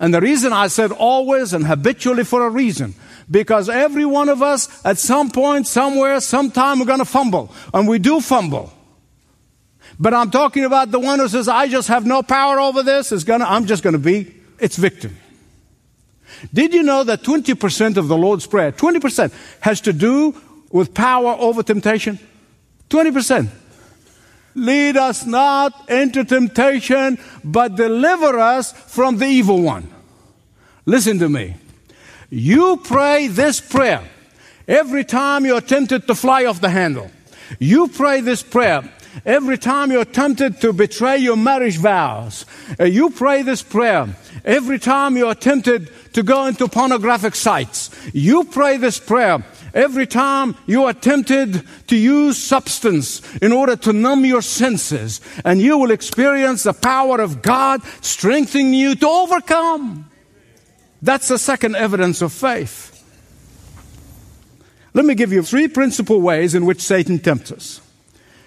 And 0.00 0.14
the 0.14 0.20
reason 0.20 0.52
I 0.52 0.68
said 0.68 0.92
always 0.92 1.52
and 1.52 1.66
habitually 1.66 2.24
for 2.24 2.46
a 2.46 2.50
reason. 2.50 2.94
Because 3.30 3.68
every 3.68 4.04
one 4.04 4.28
of 4.28 4.42
us, 4.42 4.84
at 4.84 4.98
some 4.98 5.30
point, 5.30 5.66
somewhere, 5.66 6.20
sometime, 6.20 6.78
we're 6.78 6.86
going 6.86 7.00
to 7.00 7.04
fumble. 7.04 7.52
And 7.74 7.88
we 7.88 7.98
do 7.98 8.20
fumble. 8.20 8.72
But 9.98 10.14
I'm 10.14 10.30
talking 10.30 10.64
about 10.64 10.90
the 10.90 11.00
one 11.00 11.18
who 11.18 11.28
says, 11.28 11.48
I 11.48 11.68
just 11.68 11.88
have 11.88 12.06
no 12.06 12.22
power 12.22 12.60
over 12.60 12.82
this. 12.82 13.10
Is 13.10 13.24
gonna, 13.24 13.44
I'm 13.44 13.66
just 13.66 13.82
going 13.82 13.94
to 13.94 13.98
be 13.98 14.34
its 14.58 14.76
victim. 14.76 15.16
Did 16.52 16.74
you 16.74 16.82
know 16.82 17.04
that 17.04 17.22
20% 17.22 17.96
of 17.96 18.08
the 18.08 18.16
Lord's 18.16 18.46
Prayer, 18.46 18.72
20%, 18.72 19.32
has 19.60 19.80
to 19.82 19.92
do 19.92 20.40
with 20.70 20.94
power 20.94 21.36
over 21.38 21.62
temptation? 21.62 22.18
20%. 22.90 23.48
Lead 24.54 24.96
us 24.96 25.24
not 25.24 25.88
into 25.90 26.24
temptation, 26.24 27.18
but 27.44 27.76
deliver 27.76 28.38
us 28.38 28.72
from 28.72 29.18
the 29.18 29.26
evil 29.26 29.62
one. 29.62 29.88
Listen 30.86 31.18
to 31.18 31.28
me. 31.28 31.54
You 32.30 32.78
pray 32.78 33.28
this 33.28 33.60
prayer 33.60 34.02
every 34.66 35.04
time 35.04 35.46
you're 35.46 35.60
tempted 35.60 36.06
to 36.06 36.14
fly 36.14 36.44
off 36.44 36.60
the 36.60 36.70
handle. 36.70 37.10
You 37.58 37.88
pray 37.88 38.20
this 38.20 38.42
prayer 38.42 38.82
every 39.24 39.58
time 39.58 39.90
you're 39.90 40.04
tempted 40.04 40.60
to 40.60 40.72
betray 40.72 41.18
your 41.18 41.36
marriage 41.36 41.78
vows. 41.78 42.44
Uh, 42.78 42.84
you 42.84 43.10
pray 43.10 43.42
this 43.42 43.62
prayer 43.62 44.08
every 44.44 44.78
time 44.78 45.16
you're 45.16 45.34
tempted 45.34 45.90
to 46.14 46.22
go 46.22 46.46
into 46.46 46.68
pornographic 46.68 47.34
sites. 47.34 47.90
You 48.12 48.44
pray 48.44 48.76
this 48.76 48.98
prayer 48.98 49.44
every 49.74 50.06
time 50.06 50.56
you 50.66 50.84
are 50.84 50.92
tempted 50.92 51.62
to 51.88 51.96
use 51.96 52.38
substance 52.38 53.22
in 53.36 53.52
order 53.52 53.76
to 53.76 53.92
numb 53.92 54.24
your 54.24 54.42
senses, 54.42 55.20
and 55.44 55.60
you 55.60 55.78
will 55.78 55.90
experience 55.90 56.62
the 56.62 56.72
power 56.72 57.20
of 57.20 57.42
God 57.42 57.82
strengthening 58.00 58.74
you 58.74 58.94
to 58.96 59.08
overcome. 59.08 60.10
That's 61.02 61.28
the 61.28 61.38
second 61.38 61.76
evidence 61.76 62.22
of 62.22 62.32
faith. 62.32 62.94
Let 64.94 65.04
me 65.04 65.14
give 65.14 65.32
you 65.32 65.42
three 65.42 65.68
principal 65.68 66.20
ways 66.20 66.54
in 66.54 66.66
which 66.66 66.80
Satan 66.80 67.20
tempts 67.20 67.52
us. 67.52 67.80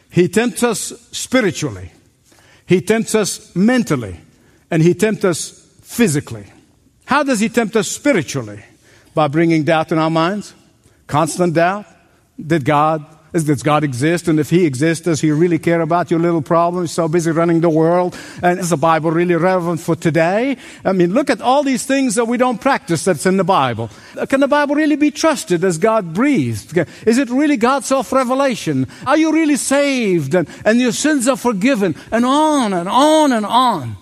He 0.09 0.27
tempts 0.27 0.63
us 0.63 0.91
spiritually, 1.11 1.91
he 2.65 2.81
tempts 2.81 3.15
us 3.15 3.55
mentally, 3.55 4.19
and 4.69 4.81
he 4.81 4.93
tempts 4.93 5.23
us 5.23 5.60
physically. 5.91 6.45
How 7.05 7.21
does 7.23 7.41
he 7.41 7.49
tempt 7.49 7.75
us 7.75 7.89
spiritually? 7.89 8.63
By 9.13 9.27
bringing 9.27 9.65
doubt 9.65 9.91
in 9.91 9.97
our 9.97 10.09
minds, 10.09 10.53
constant 11.05 11.53
doubt. 11.53 11.85
Did 12.39 12.63
God 12.63 13.05
does 13.33 13.63
God 13.63 13.85
exist? 13.85 14.27
And 14.27 14.39
if 14.39 14.49
He 14.49 14.65
exists, 14.65 15.05
does 15.05 15.21
He 15.21 15.31
really 15.31 15.57
care 15.57 15.79
about 15.79 16.11
your 16.11 16.19
little 16.19 16.41
problem? 16.41 16.83
He's 16.83 16.91
so 16.91 17.07
busy 17.07 17.31
running 17.31 17.61
the 17.61 17.69
world. 17.69 18.17
And 18.43 18.59
is 18.59 18.71
the 18.71 18.77
Bible 18.77 19.09
really 19.11 19.35
relevant 19.35 19.79
for 19.79 19.95
today? 19.95 20.57
I 20.83 20.91
mean, 20.91 21.13
look 21.13 21.29
at 21.29 21.39
all 21.39 21.63
these 21.63 21.85
things 21.85 22.15
that 22.15 22.25
we 22.25 22.37
don't 22.37 22.59
practice 22.59 23.05
that's 23.05 23.25
in 23.25 23.37
the 23.37 23.45
Bible. 23.45 23.89
Can 24.27 24.41
the 24.41 24.49
Bible 24.49 24.75
really 24.75 24.97
be 24.97 25.11
trusted 25.11 25.63
as 25.63 25.77
God 25.77 26.13
breathed? 26.13 26.77
Is 27.05 27.17
it 27.17 27.29
really 27.29 27.57
God's 27.57 27.87
self 27.87 28.11
revelation? 28.11 28.87
Are 29.07 29.17
you 29.17 29.31
really 29.31 29.57
saved? 29.57 30.35
And, 30.35 30.49
and 30.65 30.81
your 30.81 30.91
sins 30.91 31.27
are 31.29 31.37
forgiven? 31.37 31.95
And 32.11 32.25
on 32.25 32.73
and 32.73 32.89
on 32.89 33.31
and 33.31 33.45
on. 33.45 33.95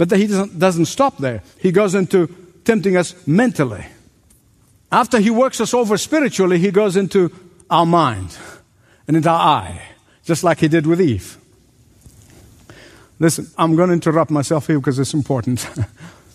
But 0.00 0.12
he 0.12 0.26
doesn't, 0.26 0.58
doesn't 0.58 0.86
stop 0.86 1.18
there. 1.18 1.42
He 1.58 1.72
goes 1.72 1.94
into 1.94 2.34
tempting 2.64 2.96
us 2.96 3.14
mentally. 3.26 3.84
After 4.90 5.20
he 5.20 5.28
works 5.28 5.60
us 5.60 5.74
over 5.74 5.98
spiritually, 5.98 6.58
he 6.58 6.70
goes 6.70 6.96
into 6.96 7.30
our 7.68 7.84
mind 7.84 8.34
and 9.06 9.14
into 9.14 9.28
our 9.28 9.38
eye, 9.38 9.82
just 10.24 10.42
like 10.42 10.58
he 10.58 10.68
did 10.68 10.86
with 10.86 11.02
Eve. 11.02 11.36
Listen, 13.18 13.48
I'm 13.58 13.76
going 13.76 13.88
to 13.88 13.92
interrupt 13.92 14.30
myself 14.30 14.68
here 14.68 14.78
because 14.78 14.98
it's 14.98 15.12
important. 15.12 15.68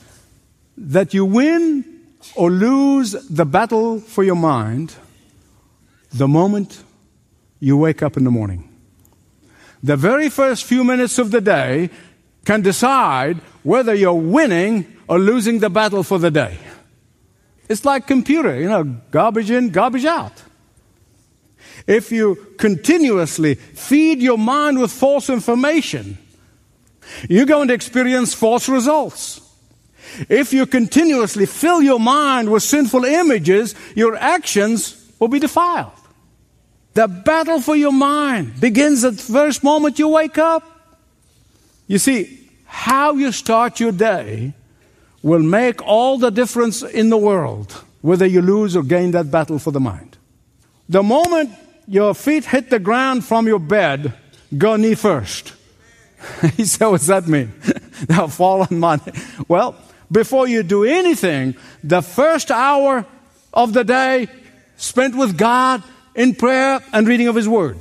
that 0.77 1.15
you 1.15 1.25
win 1.25 2.01
or 2.35 2.51
lose 2.51 3.13
the 3.13 3.47
battle 3.47 3.99
for 3.99 4.23
your 4.23 4.35
mind 4.35 4.93
the 6.13 6.27
moment 6.27 6.83
you 7.59 7.77
wake 7.77 8.03
up 8.03 8.15
in 8.15 8.25
the 8.25 8.31
morning. 8.31 8.69
The 9.81 9.97
very 9.97 10.29
first 10.29 10.65
few 10.65 10.83
minutes 10.83 11.17
of 11.17 11.31
the 11.31 11.41
day 11.41 11.89
can 12.45 12.61
decide 12.61 13.37
whether 13.63 13.93
you're 13.93 14.13
winning 14.13 14.85
or 15.07 15.19
losing 15.19 15.59
the 15.59 15.69
battle 15.69 16.03
for 16.03 16.19
the 16.19 16.31
day. 16.31 16.57
It's 17.67 17.83
like 17.83 18.07
computer, 18.07 18.59
you 18.59 18.69
know, 18.69 18.83
garbage 19.11 19.49
in, 19.49 19.69
garbage 19.69 20.05
out. 20.05 20.43
If 21.87 22.11
you 22.11 22.53
continuously 22.57 23.55
feed 23.55 24.21
your 24.21 24.37
mind 24.37 24.79
with 24.79 24.91
false 24.91 25.29
information, 25.29 26.17
you're 27.29 27.45
going 27.45 27.67
to 27.67 27.73
experience 27.73 28.33
false 28.33 28.69
results. 28.69 29.41
If 30.29 30.53
you 30.53 30.65
continuously 30.65 31.45
fill 31.45 31.81
your 31.81 31.99
mind 31.99 32.49
with 32.49 32.63
sinful 32.63 33.05
images, 33.05 33.75
your 33.95 34.15
actions 34.15 35.11
will 35.19 35.27
be 35.27 35.39
defiled. 35.39 35.91
The 36.93 37.07
battle 37.07 37.59
for 37.59 37.75
your 37.75 37.91
mind 37.91 38.59
begins 38.59 39.03
at 39.03 39.17
the 39.17 39.33
first 39.33 39.63
moment 39.63 39.99
you 39.99 40.07
wake 40.07 40.37
up. 40.37 40.74
You 41.87 41.97
see, 41.97 42.49
how 42.65 43.13
you 43.13 43.31
start 43.31 43.79
your 43.79 43.91
day 43.91 44.53
will 45.21 45.41
make 45.41 45.81
all 45.81 46.17
the 46.17 46.29
difference 46.29 46.83
in 46.83 47.09
the 47.09 47.17
world, 47.17 47.83
whether 48.01 48.25
you 48.25 48.41
lose 48.41 48.75
or 48.75 48.83
gain 48.83 49.11
that 49.11 49.31
battle 49.31 49.59
for 49.59 49.71
the 49.71 49.79
mind. 49.79 50.17
The 50.89 51.01
moment 51.01 51.51
your 51.87 52.13
feet 52.13 52.45
hit 52.45 52.69
the 52.69 52.79
ground 52.79 53.25
from 53.25 53.47
your 53.47 53.59
bed, 53.59 54.13
go 54.55 54.75
knee 54.75 54.95
first. 54.95 55.53
he 56.55 56.65
said, 56.65 56.87
What's 56.87 57.07
that 57.07 57.27
mean? 57.27 57.53
They'll 58.07 58.27
fall 58.27 58.61
on 58.61 58.79
my. 58.79 58.99
Well, 59.47 59.75
before 60.11 60.47
you 60.47 60.63
do 60.63 60.83
anything, 60.83 61.55
the 61.83 62.01
first 62.01 62.51
hour 62.51 63.05
of 63.53 63.73
the 63.73 63.83
day 63.83 64.27
spent 64.77 65.15
with 65.15 65.37
God 65.37 65.83
in 66.13 66.35
prayer 66.35 66.81
and 66.93 67.07
reading 67.07 67.27
of 67.27 67.35
His 67.35 67.47
Word. 67.47 67.77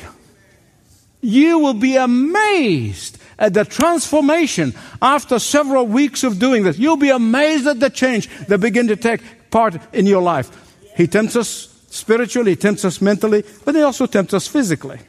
You 1.20 1.58
will 1.58 1.74
be 1.74 1.96
amazed 1.96 3.18
at 3.38 3.54
the 3.54 3.64
transformation 3.64 4.74
after 5.00 5.38
several 5.38 5.86
weeks 5.86 6.24
of 6.24 6.38
doing 6.38 6.62
this. 6.62 6.78
You'll 6.78 6.96
be 6.96 7.10
amazed 7.10 7.66
at 7.66 7.80
the 7.80 7.90
change 7.90 8.28
that 8.46 8.58
begin 8.58 8.88
to 8.88 8.96
take 8.96 9.20
part 9.50 9.76
in 9.92 10.06
your 10.06 10.22
life. 10.22 10.50
He 10.96 11.06
tempts 11.06 11.36
us 11.36 11.68
spiritually, 11.88 12.52
he 12.52 12.56
tempts 12.56 12.84
us 12.84 13.00
mentally, 13.00 13.44
but 13.64 13.74
he 13.74 13.82
also 13.82 14.06
tempts 14.06 14.34
us 14.34 14.46
physically. 14.46 15.00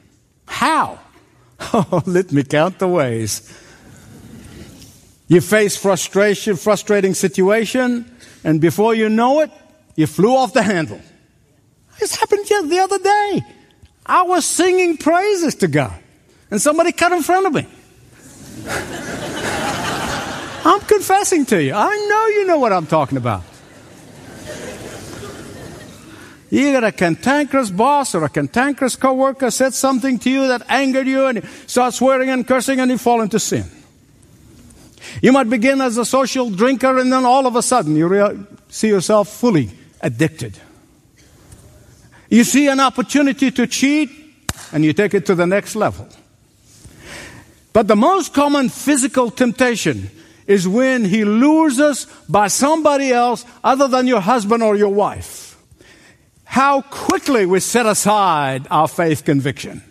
How? 0.48 1.00
Oh, 1.74 2.03
let 2.05 2.34
me 2.34 2.44
count 2.44 2.79
the 2.79 2.88
ways. 2.88 3.50
You 5.27 5.39
face 5.39 5.77
frustration, 5.77 6.58
frustrating 6.58 7.13
situation, 7.13 8.12
and 8.44 8.60
before 8.60 8.94
you 8.94 9.08
know 9.08 9.39
it, 9.39 9.51
you 9.96 10.05
flew 10.05 10.36
off 10.36 10.53
the 10.53 10.62
handle. 10.62 11.00
This 12.00 12.15
happened 12.15 12.46
just 12.46 12.70
the 12.70 12.79
other 12.79 13.00
day. 13.00 13.41
I 14.05 14.24
was 14.24 14.46
singing 14.46 14.98
praises 14.98 15.55
to 15.55 15.67
God, 15.67 15.98
and 16.51 16.62
somebody 16.62 16.91
cut 16.91 17.12
in 17.12 17.24
front 17.24 17.48
of 17.48 17.53
me. 17.53 17.65
I'm 20.65 20.79
confessing 20.81 21.45
to 21.48 21.62
you. 21.62 21.74
I 21.74 22.07
know 22.10 22.27
you 22.27 22.45
know 22.48 22.57
what 22.57 22.74
I'm 22.74 22.88
talking 22.88 23.17
about. 23.17 23.43
You 26.50 26.72
got 26.72 26.84
a 26.84 26.91
cantankerous 26.91 27.69
boss 27.69 28.15
or 28.15 28.24
a 28.24 28.29
cantankerous 28.29 28.95
coworker 28.95 29.51
said 29.51 29.74
something 29.74 30.19
to 30.19 30.29
you 30.29 30.48
that 30.48 30.62
angered 30.69 31.07
you, 31.07 31.25
and 31.25 31.43
you 31.43 31.50
start 31.67 31.93
swearing 31.93 32.29
and 32.29 32.48
cursing, 32.48 32.79
and 32.79 32.89
you 32.89 32.98
fall 32.98 33.22
into 33.22 33.39
sin. 33.39 33.65
You 35.22 35.31
might 35.31 35.50
begin 35.50 35.81
as 35.81 35.98
a 35.98 36.05
social 36.05 36.50
drinker, 36.50 36.98
and 36.98 37.12
then 37.12 37.25
all 37.25 37.45
of 37.45 37.55
a 37.55 37.62
sudden 37.62 37.95
you 37.95 38.07
rea- 38.07 38.38
see 38.69 38.88
yourself 38.88 39.29
fully 39.29 39.69
addicted. 40.01 40.57
You 42.29 42.43
see 42.43 42.67
an 42.67 42.79
opportunity 42.79 43.51
to 43.51 43.67
cheat, 43.67 44.10
and 44.72 44.86
you 44.86 44.93
take 44.93 45.13
it 45.13 45.25
to 45.25 45.36
the 45.36 45.45
next 45.45 45.75
level. 45.75 46.07
But 47.75 47.89
the 47.89 47.96
most 47.98 48.34
common 48.34 48.70
physical 48.70 49.29
temptation 49.29 50.10
is 50.48 50.65
when 50.65 51.03
he 51.03 51.25
lures 51.25 51.77
us 51.77 52.05
by 52.29 52.48
somebody 52.48 53.12
else 53.12 53.44
other 53.65 53.89
than 53.89 54.08
your 54.08 54.22
husband 54.22 54.63
or 54.63 54.77
your 54.77 54.94
wife. 54.94 55.58
How 56.46 56.84
quickly 56.84 57.46
we 57.46 57.60
set 57.60 57.86
aside 57.86 58.65
our 58.72 58.88
faith 58.88 59.25
conviction. 59.25 59.84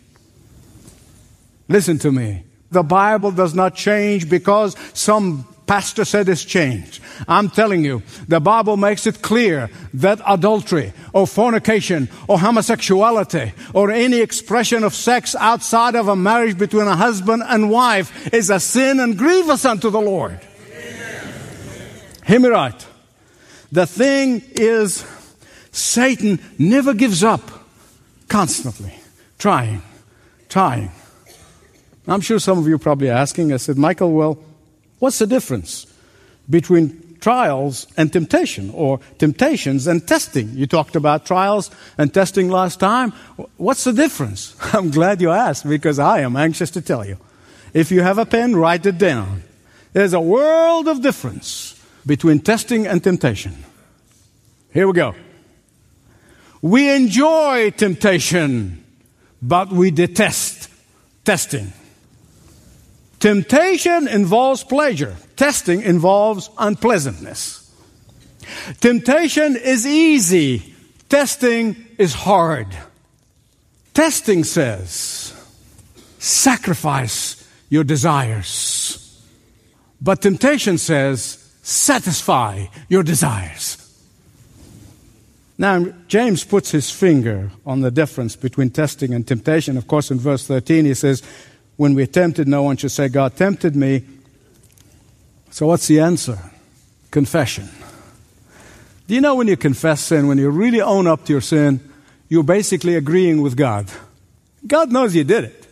Listen 1.69 1.99
to 1.99 2.11
me. 2.11 2.45
The 2.71 2.83
Bible 2.83 3.33
does 3.33 3.55
not 3.55 3.75
change 3.75 4.31
because 4.31 4.77
some 4.95 5.47
pastor 5.67 6.05
said 6.05 6.29
it's 6.29 6.45
changed. 6.45 7.01
I'm 7.27 7.49
telling 7.49 7.85
you, 7.85 8.03
the 8.29 8.41
Bible 8.41 8.77
makes 8.77 9.07
it 9.07 9.23
clear 9.23 9.71
that 9.95 10.21
adultery 10.27 10.93
or 11.13 11.27
fornication 11.27 12.09
or 12.29 12.39
homosexuality 12.39 13.53
or 13.73 13.91
any 13.91 14.21
expression 14.21 14.85
of 14.85 14.95
sex 14.95 15.35
outside 15.35 15.95
of 15.95 16.09
a 16.09 16.17
marriage 16.17 16.59
between 16.59 16.87
a 16.87 16.97
husband 16.97 17.43
and 17.47 17.71
wife 17.71 18.33
is 18.33 18.51
a 18.51 18.61
sin 18.61 19.01
and 19.01 19.17
grievous 19.17 19.65
unto 19.65 19.91
the 19.91 20.01
Lord. 20.01 20.41
Hear 22.27 22.41
me 22.41 22.49
right. 22.49 22.87
The 23.71 23.87
thing 23.87 24.43
is, 24.53 25.05
Satan 25.73 26.41
never 26.59 26.95
gives 26.95 27.25
up, 27.25 27.43
constantly 28.29 28.95
trying, 29.39 29.83
trying. 30.49 30.91
I'm 32.07 32.21
sure 32.21 32.39
some 32.39 32.59
of 32.59 32.67
you 32.67 32.77
are 32.77 32.79
probably 32.79 33.11
asking, 33.11 33.53
I 33.53 33.57
said, 33.57 33.77
Michael, 33.77 34.13
well, 34.13 34.39
what's 35.05 35.19
the 35.19 35.27
difference 35.27 35.87
between 36.49 37.19
trials 37.21 37.87
and 37.99 38.11
temptation 38.11 38.71
or 38.71 39.01
temptations 39.19 39.87
and 39.87 40.09
testing? 40.09 40.49
You 40.55 40.67
talked 40.67 40.97
about 40.97 41.27
trials 41.27 41.71
and 41.99 42.13
testing 42.13 42.49
last 42.49 42.81
time. 42.81 43.13
What's 43.59 43.85
the 43.85 43.93
difference? 43.93 44.57
I'm 44.73 44.91
glad 44.91 45.21
you 45.21 45.31
asked 45.31 45.69
because 45.69 45.99
I 45.99 46.21
am 46.21 46.37
anxious 46.37 46.71
to 46.71 46.81
tell 46.81 47.05
you. 47.07 47.19
If 47.75 47.93
you 47.93 48.01
have 48.01 48.17
a 48.17 48.25
pen, 48.25 48.57
write 48.57 48.87
it 48.87 48.97
down. 48.97 49.43
There's 49.93 50.15
a 50.15 50.21
world 50.21 50.89
of 50.89 51.03
difference 51.03 51.79
between 52.07 52.41
testing 52.41 52.87
and 52.87 53.05
temptation. 53.05 53.53
Here 54.73 54.87
we 54.87 54.95
go. 54.95 55.15
We 56.63 56.91
enjoy 56.91 57.73
temptation, 57.73 58.83
but 59.43 59.71
we 59.71 59.91
detest 59.91 60.71
testing. 61.27 61.75
Temptation 63.25 64.07
involves 64.07 64.63
pleasure, 64.65 65.17
testing 65.35 65.81
involves 65.81 66.51
unpleasantness. 66.59 67.75
Temptation 68.83 69.57
is 69.57 69.87
easy, 69.87 70.75
testing 71.09 71.75
is 71.97 72.13
hard. 72.13 72.67
Testing 73.95 74.45
says, 74.45 75.33
sacrifice 76.19 77.49
your 77.71 77.83
desires. 77.83 79.19
But 80.03 80.21
temptation 80.21 80.77
says, 80.77 81.51
satisfy 81.63 82.67
your 82.91 83.03
desires. 83.03 83.81
Now, 85.57 85.87
James 86.09 86.45
puts 86.45 86.73
his 86.73 86.91
finger 86.91 87.53
on 87.65 87.81
the 87.81 87.91
difference 87.91 88.37
between 88.37 88.69
testing 88.69 89.15
and 89.15 89.27
temptation. 89.27 89.79
Of 89.79 89.87
course, 89.87 90.11
in 90.11 90.19
verse 90.19 90.47
13, 90.47 90.85
he 90.85 90.93
says, 90.93 91.23
When 91.77 91.95
we're 91.95 92.07
tempted, 92.07 92.47
no 92.47 92.63
one 92.63 92.77
should 92.77 92.93
say, 92.93 93.09
God 93.09 93.37
tempted 93.37 93.75
me. 93.75 94.05
So, 95.51 95.67
what's 95.67 95.87
the 95.87 96.01
answer? 96.01 96.39
Confession. 97.11 97.69
Do 99.07 99.15
you 99.15 99.21
know 99.21 99.35
when 99.35 99.49
you 99.49 99.57
confess 99.57 100.01
sin, 100.01 100.29
when 100.29 100.39
you 100.39 100.51
really 100.51 100.81
own 100.81 101.07
up 101.07 101.25
to 101.27 101.33
your 101.33 101.41
sin, 101.41 101.81
you're 102.29 102.43
basically 102.43 102.97
agreeing 102.97 103.43
with 103.43 103.57
God? 103.57 103.91
God 104.67 104.91
knows 104.91 105.15
you 105.15 105.25
did 105.25 105.45
it. 105.45 105.67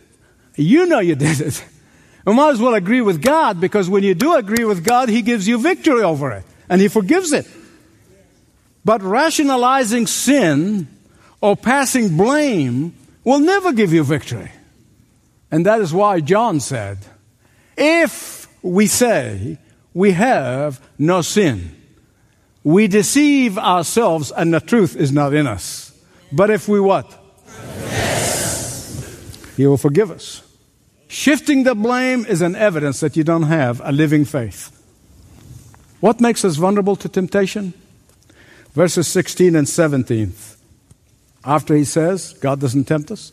You 0.55 0.85
know 0.85 0.99
you 0.99 1.15
did 1.15 1.41
it. 1.41 1.65
We 2.25 2.33
might 2.33 2.51
as 2.51 2.59
well 2.59 2.73
agree 2.73 3.01
with 3.01 3.21
God 3.21 3.59
because 3.59 3.89
when 3.89 4.03
you 4.03 4.13
do 4.13 4.35
agree 4.35 4.63
with 4.65 4.85
God, 4.85 5.09
He 5.09 5.21
gives 5.21 5.47
you 5.47 5.57
victory 5.57 6.03
over 6.03 6.31
it 6.31 6.45
and 6.69 6.79
He 6.79 6.87
forgives 6.87 7.33
it. 7.33 7.47
But 8.85 9.01
rationalizing 9.01 10.07
sin 10.07 10.87
or 11.41 11.57
passing 11.57 12.15
blame 12.15 12.93
will 13.23 13.39
never 13.39 13.73
give 13.73 13.91
you 13.91 14.03
victory. 14.03 14.51
And 15.53 15.67
that 15.67 15.81
is 15.81 15.93
why 15.93 16.19
John 16.19 16.59
said, 16.59 16.97
if 17.77 18.47
we 18.63 18.87
say 18.87 19.59
we 19.93 20.13
have 20.13 20.81
no 20.97 21.21
sin, 21.21 21.75
we 22.63 22.87
deceive 22.87 23.59
ourselves 23.59 24.31
and 24.31 24.51
the 24.51 24.59
truth 24.59 24.95
is 24.95 25.11
not 25.11 25.35
in 25.35 25.45
us. 25.45 25.95
But 26.31 26.49
if 26.49 26.67
we 26.67 26.79
what? 26.79 27.05
Yes. 27.45 29.53
He 29.55 29.67
will 29.67 29.77
forgive 29.77 30.09
us. 30.09 30.41
Shifting 31.07 31.65
the 31.65 31.75
blame 31.75 32.25
is 32.25 32.41
an 32.41 32.55
evidence 32.55 33.01
that 33.01 33.15
you 33.15 33.23
don't 33.23 33.43
have 33.43 33.79
a 33.85 33.91
living 33.91 34.25
faith. 34.25 34.71
What 35.99 36.19
makes 36.19 36.43
us 36.43 36.55
vulnerable 36.55 36.95
to 36.95 37.07
temptation? 37.07 37.75
Verses 38.73 39.07
16 39.07 39.55
and 39.55 39.69
17. 39.69 40.33
After 41.45 41.75
he 41.75 41.83
says, 41.83 42.33
God 42.41 42.59
doesn't 42.59 42.85
tempt 42.85 43.11
us, 43.11 43.31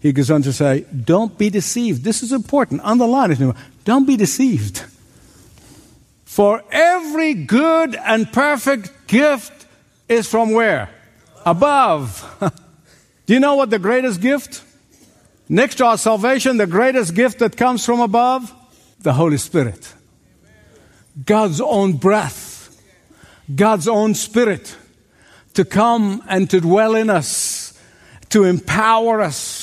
he 0.00 0.12
goes 0.12 0.30
on 0.30 0.42
to 0.42 0.52
say, 0.52 0.86
Don't 1.04 1.36
be 1.36 1.50
deceived. 1.50 2.02
This 2.02 2.22
is 2.22 2.32
important. 2.32 2.80
Underline 2.82 3.30
it. 3.30 3.56
Don't 3.84 4.06
be 4.06 4.16
deceived. 4.16 4.84
For 6.24 6.62
every 6.70 7.34
good 7.34 7.94
and 7.94 8.32
perfect 8.32 9.06
gift 9.06 9.66
is 10.08 10.28
from 10.28 10.52
where? 10.52 10.88
Above. 11.44 12.24
Do 13.26 13.34
you 13.34 13.40
know 13.40 13.56
what 13.56 13.70
the 13.70 13.78
greatest 13.78 14.20
gift? 14.20 14.62
Next 15.48 15.76
to 15.76 15.86
our 15.86 15.98
salvation, 15.98 16.56
the 16.56 16.66
greatest 16.66 17.14
gift 17.14 17.40
that 17.40 17.56
comes 17.56 17.84
from 17.84 18.00
above, 18.00 18.54
the 19.00 19.12
Holy 19.12 19.36
Spirit. 19.36 19.92
God's 21.26 21.60
own 21.60 21.94
breath, 21.94 22.80
God's 23.52 23.88
own 23.88 24.14
spirit 24.14 24.76
to 25.54 25.64
come 25.64 26.22
and 26.28 26.48
to 26.50 26.60
dwell 26.60 26.94
in 26.94 27.10
us, 27.10 27.78
to 28.30 28.44
empower 28.44 29.20
us. 29.20 29.59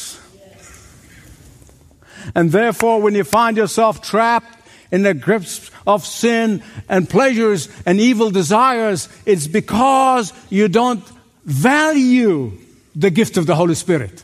And 2.36 2.52
therefore, 2.52 3.02
when 3.02 3.16
you 3.16 3.24
find 3.24 3.58
yourself 3.58 4.02
trapped 4.02 4.58
in 4.92 5.04
the 5.04 5.14
grips 5.14 5.72
of 5.86 6.06
sin 6.06 6.64
and 6.88 7.10
pleasures 7.10 7.70
and 7.86 8.00
evil 8.00 8.32
desires, 8.32 9.10
it's 9.26 9.48
because 9.48 10.34
you 10.50 10.68
don't 10.68 11.04
value 11.46 12.52
the 12.96 13.10
gift 13.10 13.38
of 13.38 13.46
the 13.46 13.56
Holy 13.56 13.76
Spirit. 13.76 14.24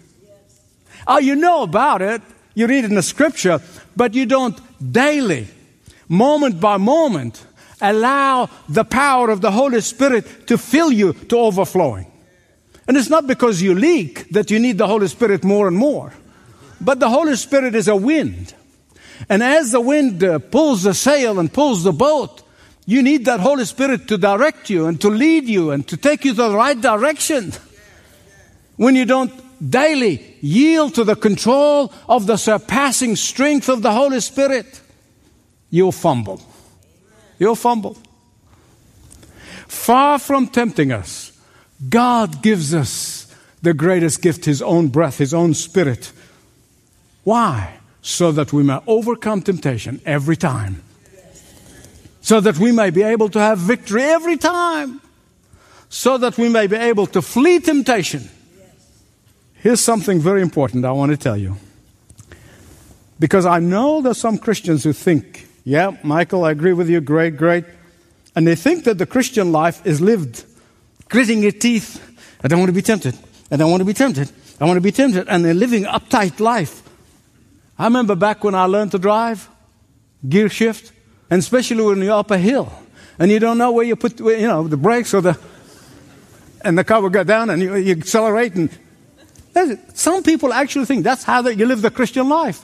Oh, 1.07 1.19
you 1.19 1.35
know 1.35 1.63
about 1.63 2.01
it. 2.01 2.21
You 2.55 2.67
read 2.67 2.85
it 2.85 2.89
in 2.89 2.95
the 2.95 3.03
scripture, 3.03 3.61
but 3.95 4.13
you 4.13 4.25
don't 4.25 4.59
daily, 4.91 5.47
moment 6.07 6.59
by 6.59 6.77
moment, 6.77 7.45
allow 7.81 8.49
the 8.69 8.83
power 8.83 9.29
of 9.29 9.41
the 9.41 9.51
Holy 9.51 9.81
Spirit 9.81 10.47
to 10.47 10.57
fill 10.57 10.91
you 10.91 11.13
to 11.13 11.37
overflowing. 11.37 12.07
And 12.87 12.97
it's 12.97 13.09
not 13.09 13.27
because 13.27 13.61
you 13.61 13.73
leak 13.73 14.29
that 14.29 14.51
you 14.51 14.59
need 14.59 14.77
the 14.77 14.87
Holy 14.87 15.07
Spirit 15.07 15.43
more 15.43 15.67
and 15.67 15.77
more, 15.77 16.13
but 16.83 16.99
the 16.99 17.09
Holy 17.09 17.35
Spirit 17.35 17.75
is 17.75 17.87
a 17.87 17.95
wind. 17.95 18.53
And 19.29 19.41
as 19.41 19.71
the 19.71 19.81
wind 19.81 20.23
uh, 20.23 20.39
pulls 20.39 20.83
the 20.83 20.93
sail 20.93 21.39
and 21.39 21.51
pulls 21.51 21.83
the 21.83 21.93
boat, 21.93 22.43
you 22.85 23.01
need 23.01 23.25
that 23.25 23.39
Holy 23.39 23.65
Spirit 23.65 24.07
to 24.09 24.17
direct 24.17 24.69
you 24.69 24.87
and 24.87 24.99
to 25.01 25.09
lead 25.09 25.45
you 25.45 25.71
and 25.71 25.87
to 25.87 25.95
take 25.95 26.25
you 26.25 26.31
to 26.31 26.49
the 26.49 26.55
right 26.55 26.79
direction. 26.79 27.53
When 28.75 28.95
you 28.95 29.05
don't 29.05 29.31
daily 29.69 30.37
yield 30.41 30.95
to 30.95 31.03
the 31.03 31.15
control 31.15 31.93
of 32.09 32.27
the 32.27 32.37
surpassing 32.37 33.15
strength 33.15 33.69
of 33.69 33.81
the 33.81 33.91
Holy 33.91 34.19
Spirit, 34.19 34.81
you'll 35.69 35.91
fumble. 35.91 36.41
You'll 37.39 37.55
fumble. 37.55 37.97
Far 39.67 40.19
from 40.19 40.47
tempting 40.47 40.91
us, 40.91 41.31
God 41.89 42.41
gives 42.41 42.73
us 42.73 43.33
the 43.61 43.73
greatest 43.73 44.21
gift, 44.21 44.45
His 44.45 44.61
own 44.61 44.89
breath, 44.89 45.17
His 45.17 45.33
own 45.33 45.53
spirit. 45.53 46.11
Why? 47.23 47.79
So 48.01 48.31
that 48.31 48.51
we 48.51 48.63
may 48.63 48.79
overcome 48.85 49.41
temptation 49.41 50.01
every 50.05 50.35
time. 50.35 50.83
so 52.23 52.39
that 52.39 52.57
we 52.57 52.71
may 52.71 52.89
be 52.89 53.03
able 53.03 53.27
to 53.27 53.37
have 53.37 53.59
victory 53.59 54.01
every 54.01 54.37
time, 54.37 55.01
so 55.89 56.17
that 56.17 56.37
we 56.37 56.47
may 56.47 56.67
be 56.67 56.77
able 56.77 57.05
to 57.05 57.21
flee 57.21 57.59
temptation. 57.59 58.29
Here's 59.55 59.81
something 59.81 60.21
very 60.21 60.41
important 60.41 60.85
I 60.85 60.91
want 60.91 61.11
to 61.11 61.17
tell 61.17 61.35
you. 61.35 61.57
Because 63.19 63.45
I 63.45 63.59
know 63.59 64.01
there's 64.01 64.17
some 64.17 64.37
Christians 64.37 64.85
who 64.85 64.93
think, 64.93 65.47
yeah, 65.65 65.97
Michael, 66.01 66.45
I 66.45 66.51
agree 66.51 66.71
with 66.71 66.89
you, 66.89 67.01
great, 67.01 67.35
great. 67.35 67.65
And 68.35 68.47
they 68.47 68.55
think 68.55 68.85
that 68.85 68.97
the 68.97 69.05
Christian 69.05 69.51
life 69.51 69.85
is 69.85 69.99
lived 69.99 70.45
gritting 71.09 71.43
your 71.43 71.51
teeth. 71.51 72.01
I 72.41 72.47
don't 72.47 72.59
want 72.59 72.69
to 72.69 72.73
be 72.73 72.81
tempted. 72.81 73.17
I 73.51 73.57
don't 73.57 73.69
want 73.69 73.81
to 73.81 73.85
be 73.85 73.93
tempted. 73.93 74.31
I 74.61 74.65
want 74.65 74.77
to 74.77 74.81
be 74.81 74.91
tempted. 74.93 75.27
And 75.27 75.43
they're 75.43 75.53
living 75.53 75.83
uptight 75.83 76.39
life. 76.39 76.82
I 77.83 77.87
remember 77.87 78.15
back 78.15 78.45
when 78.45 78.55
I 78.55 78.63
learned 78.63 78.91
to 78.91 78.97
drive, 78.97 79.49
gear 80.29 80.47
shift, 80.47 80.93
and 81.29 81.39
especially 81.39 81.83
when 81.83 82.01
you're 82.01 82.17
up 82.17 82.31
a 82.31 82.37
hill 82.37 82.71
and 83.19 83.29
you 83.29 83.39
don't 83.39 83.57
know 83.57 83.73
where 83.73 83.83
you 83.83 83.97
put, 83.97 84.21
you 84.21 84.47
know, 84.47 84.65
the 84.65 84.77
brakes 84.77 85.13
or 85.13 85.19
the, 85.19 85.37
and 86.61 86.77
the 86.77 86.85
car 86.85 87.01
will 87.01 87.09
go 87.09 87.25
down 87.25 87.49
and 87.49 87.61
you, 87.61 87.75
you 87.75 87.91
accelerate. 87.91 88.55
And 88.55 88.69
some 89.95 90.23
people 90.23 90.53
actually 90.53 90.85
think 90.85 91.03
that's 91.03 91.25
how 91.25 91.45
you 91.45 91.65
live 91.65 91.81
the 91.81 91.91
Christian 91.91 92.29
life. 92.29 92.63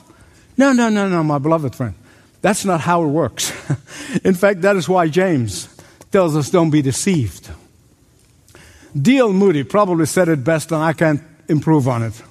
No, 0.56 0.72
no, 0.72 0.88
no, 0.88 1.06
no, 1.06 1.22
my 1.22 1.36
beloved 1.36 1.74
friend. 1.76 1.92
That's 2.40 2.64
not 2.64 2.80
how 2.80 3.02
it 3.02 3.08
works. 3.08 3.50
In 4.24 4.32
fact, 4.32 4.62
that 4.62 4.76
is 4.76 4.88
why 4.88 5.08
James 5.08 5.68
tells 6.10 6.34
us 6.34 6.48
don't 6.48 6.70
be 6.70 6.80
deceived. 6.80 7.50
D.L. 8.98 9.34
Moody 9.34 9.64
probably 9.64 10.06
said 10.06 10.30
it 10.30 10.42
best, 10.42 10.72
and 10.72 10.82
I 10.82 10.94
can't 10.94 11.20
improve 11.46 11.88
on 11.88 12.04
it. 12.04 12.22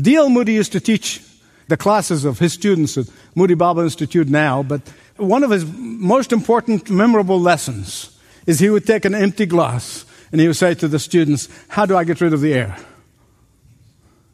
D.L. 0.00 0.30
Moody 0.30 0.54
used 0.54 0.72
to 0.72 0.80
teach 0.80 1.20
the 1.68 1.76
classes 1.76 2.24
of 2.24 2.38
his 2.38 2.52
students 2.52 2.96
at 2.96 3.06
Moody 3.34 3.54
Bible 3.54 3.82
Institute 3.82 4.28
now, 4.28 4.62
but 4.62 4.80
one 5.16 5.42
of 5.42 5.50
his 5.50 5.64
most 5.66 6.32
important, 6.32 6.90
memorable 6.90 7.40
lessons 7.40 8.16
is 8.46 8.58
he 8.58 8.70
would 8.70 8.86
take 8.86 9.04
an 9.04 9.14
empty 9.14 9.46
glass 9.46 10.04
and 10.30 10.40
he 10.40 10.46
would 10.46 10.56
say 10.56 10.74
to 10.74 10.88
the 10.88 10.98
students, 10.98 11.48
How 11.68 11.86
do 11.86 11.96
I 11.96 12.04
get 12.04 12.20
rid 12.20 12.32
of 12.32 12.40
the 12.40 12.54
air? 12.54 12.76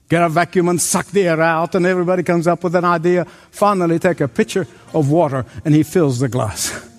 Get 0.08 0.22
a 0.22 0.28
vacuum 0.28 0.68
and 0.68 0.80
suck 0.80 1.06
the 1.06 1.26
air 1.26 1.40
out, 1.40 1.74
and 1.74 1.86
everybody 1.86 2.22
comes 2.22 2.46
up 2.46 2.62
with 2.64 2.74
an 2.74 2.84
idea. 2.84 3.24
Finally, 3.50 3.98
take 3.98 4.20
a 4.20 4.28
pitcher 4.28 4.66
of 4.92 5.10
water 5.10 5.46
and 5.64 5.74
he 5.74 5.82
fills 5.82 6.18
the 6.18 6.28
glass. 6.28 6.88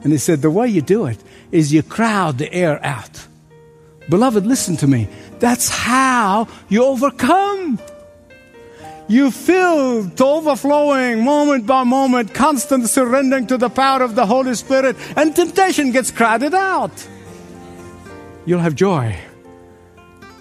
And 0.00 0.12
he 0.12 0.18
said, 0.18 0.42
The 0.42 0.50
way 0.50 0.68
you 0.68 0.80
do 0.80 1.06
it 1.06 1.18
is 1.50 1.72
you 1.72 1.82
crowd 1.82 2.38
the 2.38 2.52
air 2.52 2.78
out. 2.86 3.26
Beloved, 4.08 4.46
listen 4.46 4.76
to 4.76 4.86
me. 4.86 5.08
That's 5.40 5.68
how 5.68 6.46
you 6.68 6.84
overcome. 6.84 7.80
You 9.08 9.30
fill 9.30 10.10
to 10.10 10.24
overflowing, 10.24 11.24
moment 11.24 11.66
by 11.66 11.82
moment, 11.84 12.34
constant 12.34 12.88
surrendering 12.90 13.46
to 13.46 13.56
the 13.56 13.70
power 13.70 14.02
of 14.02 14.14
the 14.14 14.26
Holy 14.26 14.54
Spirit, 14.54 14.96
and 15.16 15.34
temptation 15.34 15.92
gets 15.92 16.10
crowded 16.10 16.52
out. 16.52 16.92
You'll 18.44 18.60
have 18.60 18.74
joy. 18.74 19.16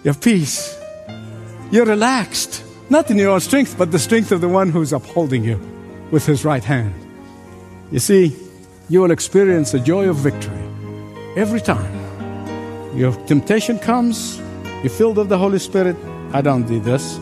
You 0.03 0.11
have 0.11 0.21
peace. 0.21 0.77
You're 1.71 1.85
relaxed. 1.85 2.63
Not 2.89 3.09
in 3.09 3.17
your 3.17 3.31
own 3.31 3.39
strength, 3.39 3.77
but 3.77 3.91
the 3.91 3.99
strength 3.99 4.31
of 4.33 4.41
the 4.41 4.49
one 4.49 4.69
who's 4.69 4.91
upholding 4.91 5.45
you 5.45 5.59
with 6.11 6.25
his 6.25 6.43
right 6.43 6.63
hand. 6.63 6.93
You 7.91 7.99
see, 7.99 8.35
you 8.89 9.01
will 9.01 9.11
experience 9.11 9.71
the 9.71 9.79
joy 9.79 10.09
of 10.09 10.17
victory 10.17 10.63
every 11.37 11.61
time. 11.61 11.93
Your 12.97 13.13
temptation 13.27 13.79
comes, 13.79 14.41
you're 14.81 14.89
filled 14.89 15.17
with 15.17 15.29
the 15.29 15.37
Holy 15.37 15.59
Spirit. 15.59 15.95
I 16.33 16.41
don't 16.41 16.67
do 16.67 16.79
this. 16.79 17.19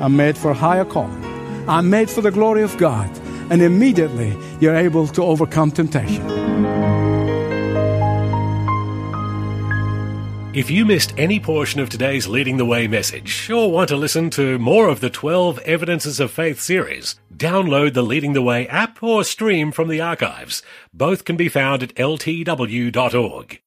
I'm 0.00 0.16
made 0.16 0.36
for 0.36 0.50
a 0.50 0.54
higher 0.54 0.84
calling. 0.84 1.24
I'm 1.68 1.90
made 1.90 2.08
for 2.08 2.22
the 2.22 2.30
glory 2.30 2.62
of 2.62 2.76
God. 2.78 3.10
And 3.50 3.60
immediately 3.62 4.36
you're 4.60 4.74
able 4.74 5.06
to 5.08 5.22
overcome 5.22 5.70
temptation. 5.70 6.50
If 10.52 10.68
you 10.68 10.84
missed 10.84 11.14
any 11.16 11.38
portion 11.38 11.80
of 11.80 11.90
today's 11.90 12.26
Leading 12.26 12.56
the 12.56 12.64
Way 12.64 12.88
message, 12.88 13.48
or 13.50 13.70
want 13.70 13.88
to 13.90 13.96
listen 13.96 14.30
to 14.30 14.58
more 14.58 14.88
of 14.88 14.98
the 14.98 15.08
12 15.08 15.60
Evidences 15.60 16.18
of 16.18 16.32
Faith 16.32 16.60
series, 16.60 17.14
download 17.32 17.94
the 17.94 18.02
Leading 18.02 18.32
the 18.32 18.42
Way 18.42 18.66
app 18.66 19.00
or 19.00 19.22
stream 19.22 19.70
from 19.70 19.88
the 19.88 20.00
archives. 20.00 20.62
Both 20.92 21.24
can 21.24 21.36
be 21.36 21.48
found 21.48 21.84
at 21.84 21.94
ltw.org. 21.94 23.60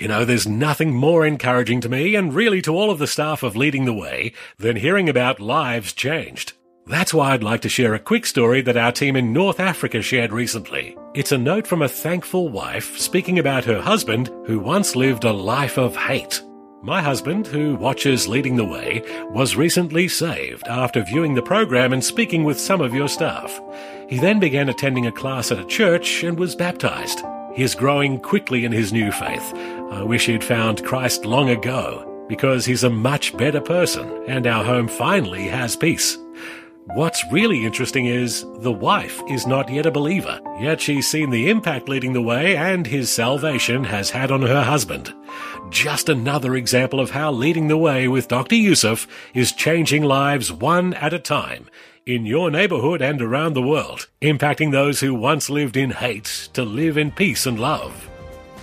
You 0.00 0.08
know, 0.08 0.24
there's 0.24 0.48
nothing 0.48 0.94
more 0.94 1.26
encouraging 1.26 1.82
to 1.82 1.90
me 1.90 2.14
and 2.14 2.34
really 2.34 2.62
to 2.62 2.74
all 2.74 2.90
of 2.90 2.98
the 2.98 3.06
staff 3.06 3.42
of 3.42 3.54
Leading 3.54 3.84
the 3.84 3.92
Way 3.92 4.32
than 4.56 4.76
hearing 4.76 5.10
about 5.10 5.40
lives 5.40 5.92
changed. 5.92 6.54
That's 6.86 7.12
why 7.12 7.32
I'd 7.32 7.42
like 7.42 7.60
to 7.60 7.68
share 7.68 7.92
a 7.92 7.98
quick 7.98 8.24
story 8.24 8.62
that 8.62 8.78
our 8.78 8.92
team 8.92 9.14
in 9.14 9.34
North 9.34 9.60
Africa 9.60 10.00
shared 10.00 10.32
recently. 10.32 10.96
It's 11.12 11.32
a 11.32 11.38
note 11.38 11.66
from 11.66 11.82
a 11.82 11.88
thankful 11.88 12.48
wife 12.48 12.96
speaking 12.96 13.38
about 13.38 13.66
her 13.66 13.82
husband 13.82 14.30
who 14.46 14.58
once 14.58 14.96
lived 14.96 15.24
a 15.24 15.34
life 15.34 15.76
of 15.76 15.94
hate. 15.94 16.42
My 16.82 17.02
husband, 17.02 17.46
who 17.46 17.74
watches 17.74 18.26
Leading 18.26 18.56
the 18.56 18.64
Way, 18.64 19.02
was 19.28 19.54
recently 19.54 20.08
saved 20.08 20.66
after 20.66 21.04
viewing 21.04 21.34
the 21.34 21.42
program 21.42 21.92
and 21.92 22.02
speaking 22.02 22.44
with 22.44 22.58
some 22.58 22.80
of 22.80 22.94
your 22.94 23.08
staff. 23.08 23.60
He 24.08 24.18
then 24.18 24.40
began 24.40 24.70
attending 24.70 25.06
a 25.06 25.12
class 25.12 25.52
at 25.52 25.58
a 25.58 25.66
church 25.66 26.22
and 26.22 26.38
was 26.38 26.56
baptized. 26.56 27.20
He 27.54 27.64
is 27.64 27.74
growing 27.74 28.18
quickly 28.18 28.64
in 28.64 28.72
his 28.72 28.92
new 28.92 29.12
faith. 29.12 29.52
I 29.90 30.02
wish 30.04 30.26
he'd 30.26 30.44
found 30.44 30.84
Christ 30.84 31.24
long 31.24 31.50
ago, 31.50 32.24
because 32.28 32.64
he's 32.64 32.84
a 32.84 32.90
much 32.90 33.36
better 33.36 33.60
person, 33.60 34.08
and 34.28 34.46
our 34.46 34.64
home 34.64 34.86
finally 34.86 35.48
has 35.48 35.74
peace. 35.74 36.16
What's 36.94 37.24
really 37.30 37.64
interesting 37.64 38.06
is 38.06 38.44
the 38.60 38.72
wife 38.72 39.20
is 39.28 39.46
not 39.46 39.68
yet 39.68 39.86
a 39.86 39.90
believer, 39.90 40.40
yet 40.60 40.80
she's 40.80 41.08
seen 41.08 41.30
the 41.30 41.50
impact 41.50 41.88
leading 41.88 42.12
the 42.12 42.22
way 42.22 42.56
and 42.56 42.86
his 42.86 43.10
salvation 43.10 43.84
has 43.84 44.10
had 44.10 44.32
on 44.32 44.42
her 44.42 44.62
husband. 44.62 45.14
Just 45.70 46.08
another 46.08 46.56
example 46.56 46.98
of 46.98 47.10
how 47.10 47.30
leading 47.30 47.68
the 47.68 47.76
way 47.76 48.08
with 48.08 48.28
Dr. 48.28 48.56
Youssef 48.56 49.06
is 49.34 49.52
changing 49.52 50.02
lives 50.02 50.52
one 50.52 50.94
at 50.94 51.12
a 51.12 51.18
time 51.18 51.66
in 52.06 52.26
your 52.26 52.50
neighborhood 52.50 53.02
and 53.02 53.22
around 53.22 53.54
the 53.54 53.62
world, 53.62 54.08
impacting 54.22 54.72
those 54.72 55.00
who 55.00 55.14
once 55.14 55.50
lived 55.50 55.76
in 55.76 55.90
hate 55.90 56.48
to 56.54 56.64
live 56.64 56.96
in 56.96 57.12
peace 57.12 57.46
and 57.46 57.60
love. 57.60 58.08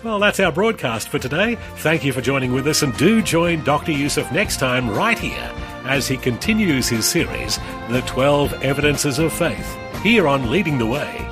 Well, 0.04 0.20
that's 0.20 0.40
our 0.40 0.52
broadcast 0.52 1.10
for 1.10 1.20
today. 1.20 1.56
Thank 1.78 2.06
you 2.06 2.14
for 2.14 2.22
joining 2.22 2.54
with 2.54 2.68
us, 2.68 2.84
and 2.84 2.96
do 2.98 3.22
join 3.22 3.64
Dr. 3.64 3.92
Youssef 3.92 4.32
next 4.32 4.58
time 4.58 4.90
right 4.90 5.18
here 5.18 5.52
as 5.86 6.08
he 6.08 6.18
continues 6.18 6.88
his 6.88 7.06
series, 7.06 7.58
The 7.90 8.04
12 8.06 8.64
Evidences 8.64 9.20
of 9.20 9.34
Faith, 9.34 9.78
here 10.04 10.28
on 10.28 10.52
Leading 10.52 10.78
the 10.78 10.86
Way. 10.86 11.24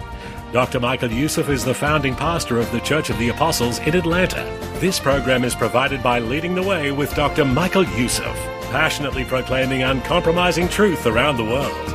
Dr. 0.51 0.79
Michael 0.79 1.11
Youssef 1.11 1.49
is 1.49 1.63
the 1.63 1.73
founding 1.73 2.15
pastor 2.15 2.57
of 2.57 2.71
the 2.71 2.79
Church 2.79 3.09
of 3.09 3.19
the 3.19 3.29
Apostles 3.29 3.79
in 3.79 3.95
Atlanta. 3.95 4.43
This 4.79 4.99
program 4.99 5.43
is 5.43 5.53
provided 5.53 6.01
by 6.01 6.19
Leading 6.19 6.55
the 6.55 6.63
Way 6.63 6.91
with 6.91 7.13
Dr. 7.15 7.45
Michael 7.45 7.83
Youssef 7.83 8.35
passionately 8.75 9.23
proclaiming 9.23 9.83
uncompromising 9.83 10.67
truth 10.67 11.05
around 11.05 11.37
the 11.37 11.43
world. 11.45 11.94